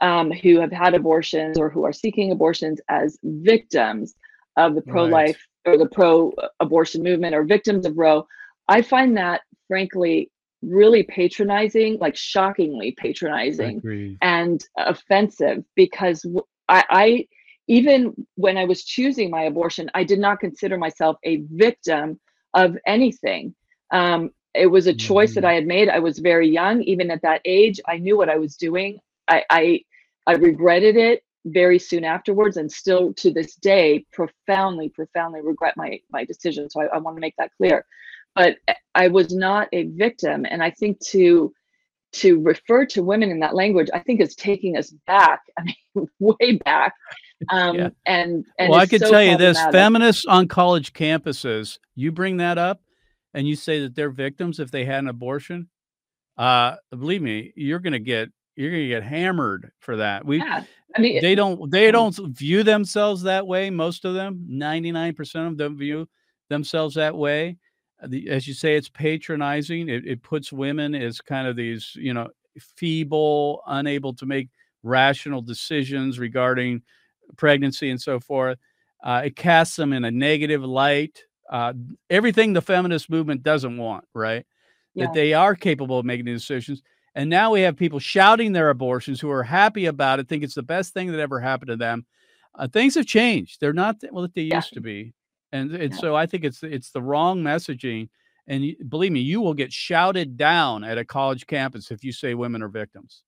um, 0.00 0.30
who 0.30 0.60
have 0.60 0.72
had 0.72 0.94
abortions 0.94 1.58
or 1.58 1.68
who 1.68 1.84
are 1.84 1.92
seeking 1.92 2.30
abortions 2.30 2.80
as 2.88 3.18
victims 3.22 4.14
of 4.56 4.74
the 4.74 4.82
pro-life 4.82 5.46
right. 5.66 5.72
or 5.72 5.78
the 5.78 5.88
pro-abortion 5.88 7.02
movement 7.02 7.34
or 7.34 7.44
victims 7.44 7.86
of 7.86 7.96
roe 7.96 8.26
i 8.68 8.82
find 8.82 9.16
that 9.16 9.42
frankly 9.66 10.30
really 10.62 11.04
patronizing 11.04 11.98
like 11.98 12.16
shockingly 12.16 12.92
patronizing 12.92 14.16
and 14.22 14.64
offensive 14.76 15.64
because 15.76 16.26
I, 16.68 16.84
I 16.90 17.28
even 17.68 18.14
when 18.36 18.56
I 18.56 18.64
was 18.64 18.84
choosing 18.84 19.30
my 19.30 19.42
abortion, 19.42 19.90
I 19.94 20.04
did 20.04 20.18
not 20.18 20.40
consider 20.40 20.78
myself 20.78 21.18
a 21.24 21.42
victim 21.50 22.18
of 22.54 22.76
anything. 22.86 23.54
Um, 23.90 24.30
it 24.54 24.66
was 24.66 24.86
a 24.86 24.94
choice 24.94 25.34
that 25.34 25.42
mm-hmm. 25.42 25.50
I 25.50 25.54
had 25.54 25.66
made. 25.66 25.88
I 25.88 25.98
was 25.98 26.18
very 26.18 26.48
young, 26.48 26.82
even 26.82 27.10
at 27.10 27.22
that 27.22 27.42
age. 27.44 27.78
I 27.86 27.98
knew 27.98 28.16
what 28.16 28.30
I 28.30 28.38
was 28.38 28.56
doing. 28.56 28.98
I, 29.28 29.44
I, 29.50 29.80
I 30.26 30.32
regretted 30.34 30.96
it 30.96 31.22
very 31.46 31.78
soon 31.78 32.04
afterwards, 32.04 32.56
and 32.56 32.70
still 32.70 33.12
to 33.14 33.30
this 33.32 33.54
day, 33.56 34.04
profoundly, 34.12 34.88
profoundly 34.90 35.40
regret 35.40 35.74
my 35.76 36.00
my 36.10 36.24
decision. 36.24 36.68
So 36.70 36.82
I, 36.82 36.86
I 36.86 36.98
want 36.98 37.16
to 37.16 37.20
make 37.20 37.34
that 37.38 37.50
clear. 37.56 37.84
But 38.34 38.56
I 38.94 39.08
was 39.08 39.34
not 39.34 39.68
a 39.72 39.84
victim, 39.84 40.46
and 40.48 40.62
I 40.62 40.70
think 40.70 41.00
to 41.06 41.52
to 42.10 42.40
refer 42.40 42.86
to 42.86 43.02
women 43.02 43.30
in 43.30 43.40
that 43.40 43.54
language, 43.54 43.88
I 43.92 43.98
think 43.98 44.20
is 44.20 44.34
taking 44.34 44.76
us 44.76 44.90
back. 45.06 45.40
I 45.58 45.62
mean, 45.62 46.08
way 46.18 46.52
back. 46.64 46.94
Um, 47.50 47.76
yeah. 47.76 47.88
And, 48.06 48.44
and 48.58 48.70
well, 48.70 48.80
I 48.80 48.86
can 48.86 49.00
so 49.00 49.10
tell 49.10 49.22
you 49.22 49.36
this: 49.36 49.60
feminists 49.70 50.24
on 50.26 50.48
college 50.48 50.92
campuses, 50.92 51.78
you 51.94 52.12
bring 52.12 52.38
that 52.38 52.58
up, 52.58 52.80
and 53.34 53.46
you 53.46 53.56
say 53.56 53.80
that 53.80 53.94
they're 53.94 54.10
victims 54.10 54.58
if 54.58 54.70
they 54.70 54.84
had 54.84 55.00
an 55.00 55.08
abortion. 55.08 55.68
Uh, 56.36 56.76
believe 56.90 57.22
me, 57.22 57.52
you're 57.56 57.80
going 57.80 57.92
to 57.92 57.98
get 57.98 58.30
you're 58.58 58.72
going 58.72 58.82
to 58.82 58.88
get 58.88 59.04
hammered 59.04 59.70
for 59.78 59.96
that. 59.96 60.24
We, 60.24 60.38
yeah. 60.38 60.64
I 60.96 61.00
mean, 61.00 61.20
they 61.22 61.34
don't 61.34 61.70
they 61.70 61.90
don't 61.90 62.16
view 62.36 62.62
themselves 62.62 63.22
that 63.22 63.46
way. 63.46 63.70
Most 63.70 64.04
of 64.04 64.14
them, 64.14 64.44
ninety 64.48 64.90
nine 64.90 65.14
percent 65.14 65.46
of 65.46 65.56
them 65.56 65.78
view 65.78 66.08
themselves 66.48 66.96
that 66.96 67.16
way. 67.16 67.58
The, 68.06 68.28
as 68.30 68.48
you 68.48 68.54
say, 68.54 68.74
it's 68.74 68.88
patronizing. 68.88 69.88
It, 69.88 70.06
it 70.06 70.22
puts 70.22 70.52
women 70.52 70.94
as 70.94 71.20
kind 71.20 71.46
of 71.46 71.56
these, 71.56 71.92
you 71.94 72.14
know, 72.14 72.28
feeble, 72.76 73.62
unable 73.66 74.14
to 74.14 74.26
make 74.26 74.48
rational 74.82 75.42
decisions 75.42 76.18
regarding 76.18 76.82
pregnancy 77.36 77.90
and 77.90 78.00
so 78.00 78.18
forth. 78.18 78.58
Uh, 79.04 79.22
it 79.26 79.36
casts 79.36 79.76
them 79.76 79.92
in 79.92 80.04
a 80.04 80.10
negative 80.10 80.64
light. 80.64 81.22
Uh, 81.50 81.72
everything 82.10 82.52
the 82.52 82.62
feminist 82.62 83.10
movement 83.10 83.42
doesn't 83.42 83.76
want, 83.76 84.04
right? 84.14 84.46
Yeah. 84.94 85.06
That 85.06 85.14
they 85.14 85.34
are 85.34 85.54
capable 85.54 85.98
of 85.98 86.06
making 86.06 86.26
decisions. 86.26 86.82
And 87.14 87.30
now 87.30 87.52
we 87.52 87.62
have 87.62 87.76
people 87.76 87.98
shouting 87.98 88.52
their 88.52 88.70
abortions 88.70 89.20
who 89.20 89.30
are 89.30 89.42
happy 89.42 89.86
about 89.86 90.20
it, 90.20 90.28
think 90.28 90.42
it's 90.42 90.54
the 90.54 90.62
best 90.62 90.94
thing 90.94 91.10
that 91.10 91.20
ever 91.20 91.40
happened 91.40 91.68
to 91.68 91.76
them. 91.76 92.06
Uh, 92.54 92.68
things 92.68 92.94
have 92.94 93.06
changed. 93.06 93.60
They're 93.60 93.72
not 93.72 93.96
what 94.10 94.34
they 94.34 94.42
yeah. 94.42 94.56
used 94.56 94.74
to 94.74 94.80
be. 94.80 95.14
And, 95.52 95.72
and 95.74 95.92
yeah. 95.92 95.98
so 95.98 96.14
I 96.14 96.26
think 96.26 96.44
it's 96.44 96.62
it's 96.62 96.90
the 96.90 97.02
wrong 97.02 97.42
messaging. 97.42 98.08
And 98.46 98.74
believe 98.88 99.12
me, 99.12 99.20
you 99.20 99.40
will 99.40 99.54
get 99.54 99.72
shouted 99.72 100.36
down 100.36 100.84
at 100.84 100.98
a 100.98 101.04
college 101.04 101.46
campus 101.46 101.90
if 101.90 102.02
you 102.02 102.12
say 102.12 102.34
women 102.34 102.62
are 102.62 102.68
victims. 102.68 103.22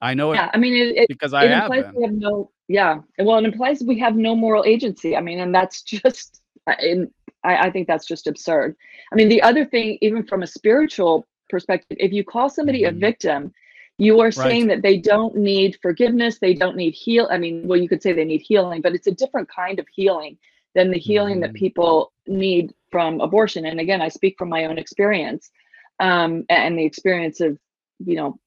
I 0.00 0.14
know 0.14 0.32
yeah, 0.32 0.46
it. 0.46 0.50
I 0.54 0.58
mean, 0.58 0.74
it, 0.74 0.96
it 0.96 1.08
because 1.08 1.32
I 1.32 1.44
it 1.44 1.50
have, 1.50 1.70
implies 1.70 1.94
we 1.94 2.02
have 2.02 2.12
no. 2.12 2.50
Yeah, 2.68 2.98
well, 3.18 3.38
it 3.38 3.44
implies 3.44 3.82
we 3.82 3.98
have 4.00 4.16
no 4.16 4.34
moral 4.34 4.64
agency. 4.64 5.16
I 5.16 5.20
mean, 5.20 5.40
and 5.40 5.54
that's 5.54 5.82
just. 5.82 6.42
In, 6.80 7.10
I, 7.44 7.68
I 7.68 7.70
think 7.70 7.86
that's 7.86 8.06
just 8.06 8.26
absurd. 8.26 8.74
I 9.12 9.14
mean, 9.14 9.28
the 9.28 9.40
other 9.42 9.64
thing, 9.64 9.98
even 10.00 10.26
from 10.26 10.42
a 10.42 10.46
spiritual 10.46 11.26
perspective, 11.48 11.96
if 12.00 12.12
you 12.12 12.24
call 12.24 12.48
somebody 12.48 12.82
mm-hmm. 12.82 12.96
a 12.96 13.00
victim, 13.00 13.52
you 13.98 14.20
are 14.20 14.30
saying 14.30 14.68
right. 14.68 14.76
that 14.76 14.82
they 14.82 14.98
don't 14.98 15.34
need 15.36 15.78
forgiveness, 15.80 16.38
they 16.38 16.54
don't 16.54 16.76
need 16.76 16.92
heal. 16.92 17.28
I 17.30 17.38
mean, 17.38 17.66
well, 17.66 17.80
you 17.80 17.88
could 17.88 18.02
say 18.02 18.12
they 18.12 18.24
need 18.24 18.42
healing, 18.42 18.82
but 18.82 18.94
it's 18.94 19.06
a 19.06 19.12
different 19.12 19.48
kind 19.48 19.78
of 19.78 19.86
healing 19.94 20.36
than 20.74 20.90
the 20.90 20.98
healing 20.98 21.36
mm-hmm. 21.36 21.52
that 21.52 21.54
people 21.54 22.12
need 22.26 22.74
from 22.90 23.20
abortion. 23.20 23.64
And 23.64 23.80
again, 23.80 24.02
I 24.02 24.08
speak 24.08 24.36
from 24.38 24.50
my 24.50 24.66
own 24.66 24.76
experience 24.78 25.50
um, 25.98 26.44
and 26.50 26.78
the 26.78 26.84
experience 26.84 27.40
of, 27.40 27.58
you 27.98 28.16
know, 28.16 28.38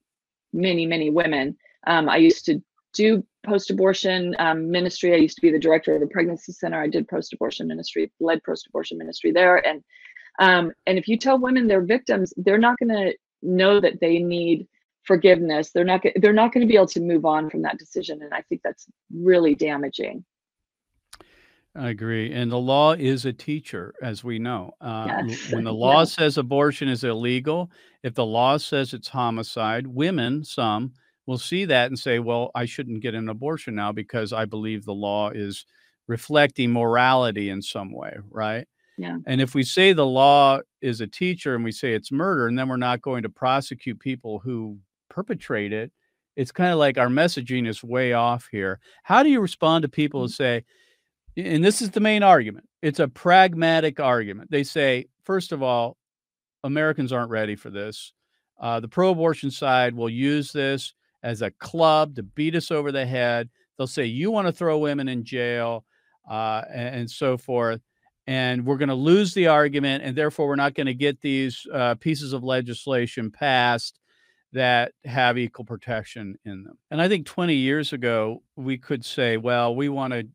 many, 0.53 0.85
many 0.85 1.09
women. 1.09 1.57
Um, 1.87 2.07
I 2.09 2.17
used 2.17 2.45
to 2.45 2.61
do 2.93 3.23
post-abortion 3.43 4.35
um, 4.39 4.69
ministry. 4.69 5.13
I 5.13 5.17
used 5.17 5.37
to 5.37 5.41
be 5.41 5.51
the 5.51 5.59
director 5.59 5.95
of 5.95 6.01
the 6.01 6.07
pregnancy 6.07 6.51
center. 6.51 6.81
I 6.81 6.87
did 6.87 7.07
post-abortion 7.07 7.67
ministry, 7.67 8.11
led 8.19 8.43
post-abortion 8.43 8.97
ministry 8.97 9.31
there. 9.31 9.65
And 9.65 9.83
um, 10.39 10.71
and 10.87 10.97
if 10.97 11.07
you 11.07 11.17
tell 11.17 11.37
women 11.37 11.67
they're 11.67 11.81
victims, 11.81 12.33
they're 12.37 12.57
not 12.57 12.77
going 12.79 12.89
to 12.89 13.13
know 13.41 13.79
that 13.79 13.99
they 13.99 14.19
need 14.19 14.67
forgiveness. 15.03 15.71
They're 15.71 15.83
not. 15.83 16.03
They're 16.15 16.33
not 16.33 16.53
going 16.53 16.65
to 16.65 16.67
be 16.67 16.75
able 16.75 16.87
to 16.87 17.01
move 17.01 17.25
on 17.25 17.49
from 17.49 17.61
that 17.63 17.77
decision. 17.77 18.21
And 18.21 18.33
I 18.33 18.41
think 18.43 18.61
that's 18.63 18.87
really 19.13 19.55
damaging. 19.55 20.23
I 21.75 21.89
agree. 21.89 22.33
And 22.33 22.51
the 22.51 22.57
law 22.57 22.93
is 22.93 23.25
a 23.25 23.33
teacher, 23.33 23.93
as 24.01 24.23
we 24.23 24.39
know. 24.39 24.71
Uh, 24.81 25.23
yes. 25.27 25.51
When 25.51 25.63
the 25.63 25.73
law 25.87 25.99
yeah. 25.99 26.05
says 26.05 26.37
abortion 26.37 26.89
is 26.89 27.03
illegal, 27.03 27.69
if 28.03 28.15
the 28.15 28.25
law 28.25 28.57
says 28.57 28.93
it's 28.93 29.07
homicide, 29.07 29.85
women, 29.85 30.43
some, 30.43 30.93
will 31.27 31.37
see 31.37 31.65
that 31.65 31.87
and 31.87 31.97
say, 31.97 32.17
well, 32.17 32.49
I 32.55 32.65
shouldn't 32.65 33.01
get 33.01 33.13
an 33.13 33.29
abortion 33.29 33.75
now 33.75 33.91
because 33.91 34.33
I 34.33 34.45
believe 34.45 34.83
the 34.83 34.93
law 34.93 35.29
is 35.29 35.63
reflecting 36.07 36.71
morality 36.73 37.49
in 37.49 37.61
some 37.61 37.93
way, 37.93 38.15
right? 38.31 38.67
Yeah. 38.99 39.17
And 39.25 39.39
if 39.39 39.55
we 39.55 39.63
say 39.63 39.93
the 39.93 40.05
law 40.05 40.59
is 40.81 40.99
a 40.99 41.07
teacher 41.07 41.55
and 41.55 41.63
we 41.63 41.71
say 41.71 41.93
it's 41.93 42.11
murder, 42.11 42.47
and 42.47 42.59
then 42.59 42.67
we're 42.67 42.75
not 42.75 43.01
going 43.01 43.23
to 43.23 43.29
prosecute 43.29 43.97
people 43.97 44.39
who 44.39 44.77
perpetrate 45.09 45.71
it, 45.71 45.93
it's 46.35 46.51
kind 46.51 46.73
of 46.73 46.79
like 46.79 46.97
our 46.97 47.07
messaging 47.07 47.65
is 47.65 47.81
way 47.81 48.11
off 48.11 48.49
here. 48.51 48.81
How 49.03 49.23
do 49.23 49.29
you 49.29 49.39
respond 49.39 49.83
to 49.83 49.89
people 49.89 50.19
who 50.19 50.27
mm-hmm. 50.27 50.33
say, 50.33 50.65
and 51.37 51.63
this 51.63 51.81
is 51.81 51.91
the 51.91 52.01
main 52.01 52.23
argument. 52.23 52.67
It's 52.81 52.99
a 52.99 53.07
pragmatic 53.07 54.01
argument. 54.01 54.51
They 54.51 54.65
say, 54.65 55.05
first 55.23 55.53
of 55.53 55.63
all, 55.63 55.95
Americans 56.65 57.13
aren't 57.13 57.31
ready 57.31 57.55
for 57.55 57.69
this. 57.69 58.11
Uh, 58.59 58.81
the 58.81 58.89
pro 58.89 59.11
abortion 59.11 59.49
side 59.49 59.95
will 59.95 60.09
use 60.09 60.51
this 60.51 60.93
as 61.23 61.41
a 61.41 61.51
club 61.51 62.15
to 62.15 62.23
beat 62.23 62.53
us 62.53 62.69
over 62.69 62.91
the 62.91 63.05
head. 63.05 63.49
They'll 63.77 63.87
say, 63.87 64.03
you 64.03 64.29
want 64.29 64.47
to 64.47 64.51
throw 64.51 64.77
women 64.77 65.07
in 65.07 65.23
jail 65.23 65.85
uh, 66.29 66.63
and, 66.69 66.95
and, 66.95 67.09
so 67.09 67.37
forth. 67.37 67.81
And 68.29 68.63
we're 68.63 68.77
going 68.77 68.89
to 68.89 68.95
lose 68.95 69.33
the 69.33 69.47
argument. 69.47 70.03
And 70.03 70.15
therefore, 70.15 70.47
we're 70.47 70.55
not 70.55 70.75
going 70.75 70.85
to 70.85 70.93
get 70.93 71.19
these 71.19 71.65
uh, 71.73 71.95
pieces 71.95 72.31
of 72.31 72.43
legislation 72.43 73.31
passed 73.31 73.99
that 74.53 74.91
have 75.03 75.39
equal 75.39 75.65
protection 75.65 76.35
in 76.45 76.63
them. 76.63 76.77
And 76.91 77.01
I 77.01 77.07
think 77.07 77.25
20 77.25 77.55
years 77.55 77.91
ago, 77.91 78.43
we 78.55 78.77
could 78.77 79.03
say, 79.03 79.37
well, 79.37 79.75
we 79.75 79.89
want 79.89 80.13
to 80.13 80.27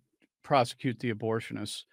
prosecute 0.42 0.98
the 0.98 1.14
abortionists 1.14 1.84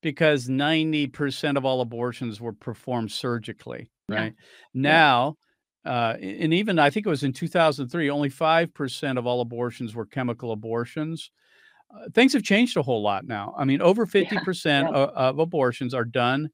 because 0.00 0.48
90% 0.48 1.58
of 1.58 1.66
all 1.66 1.82
abortions 1.82 2.40
were 2.40 2.54
performed 2.54 3.12
surgically, 3.12 3.90
right? 4.08 4.32
Yeah. 4.72 4.80
Now, 4.80 5.36
uh, 5.84 6.14
and 6.22 6.54
even 6.54 6.78
I 6.78 6.88
think 6.88 7.04
it 7.04 7.10
was 7.10 7.22
in 7.22 7.34
2003, 7.34 8.08
only 8.08 8.30
5% 8.30 9.18
of 9.18 9.26
all 9.26 9.42
abortions 9.42 9.94
were 9.94 10.06
chemical 10.06 10.52
abortions. 10.52 11.30
Uh, 11.94 12.08
things 12.14 12.32
have 12.32 12.42
changed 12.42 12.76
a 12.76 12.82
whole 12.82 13.02
lot 13.02 13.26
now. 13.26 13.54
I 13.58 13.64
mean, 13.64 13.82
over 13.82 14.06
50% 14.06 14.64
yeah, 14.64 14.80
yeah. 14.80 14.88
Of, 14.88 15.10
of, 15.10 15.38
abortions 15.38 15.94
are 15.94 16.04
done 16.04 16.50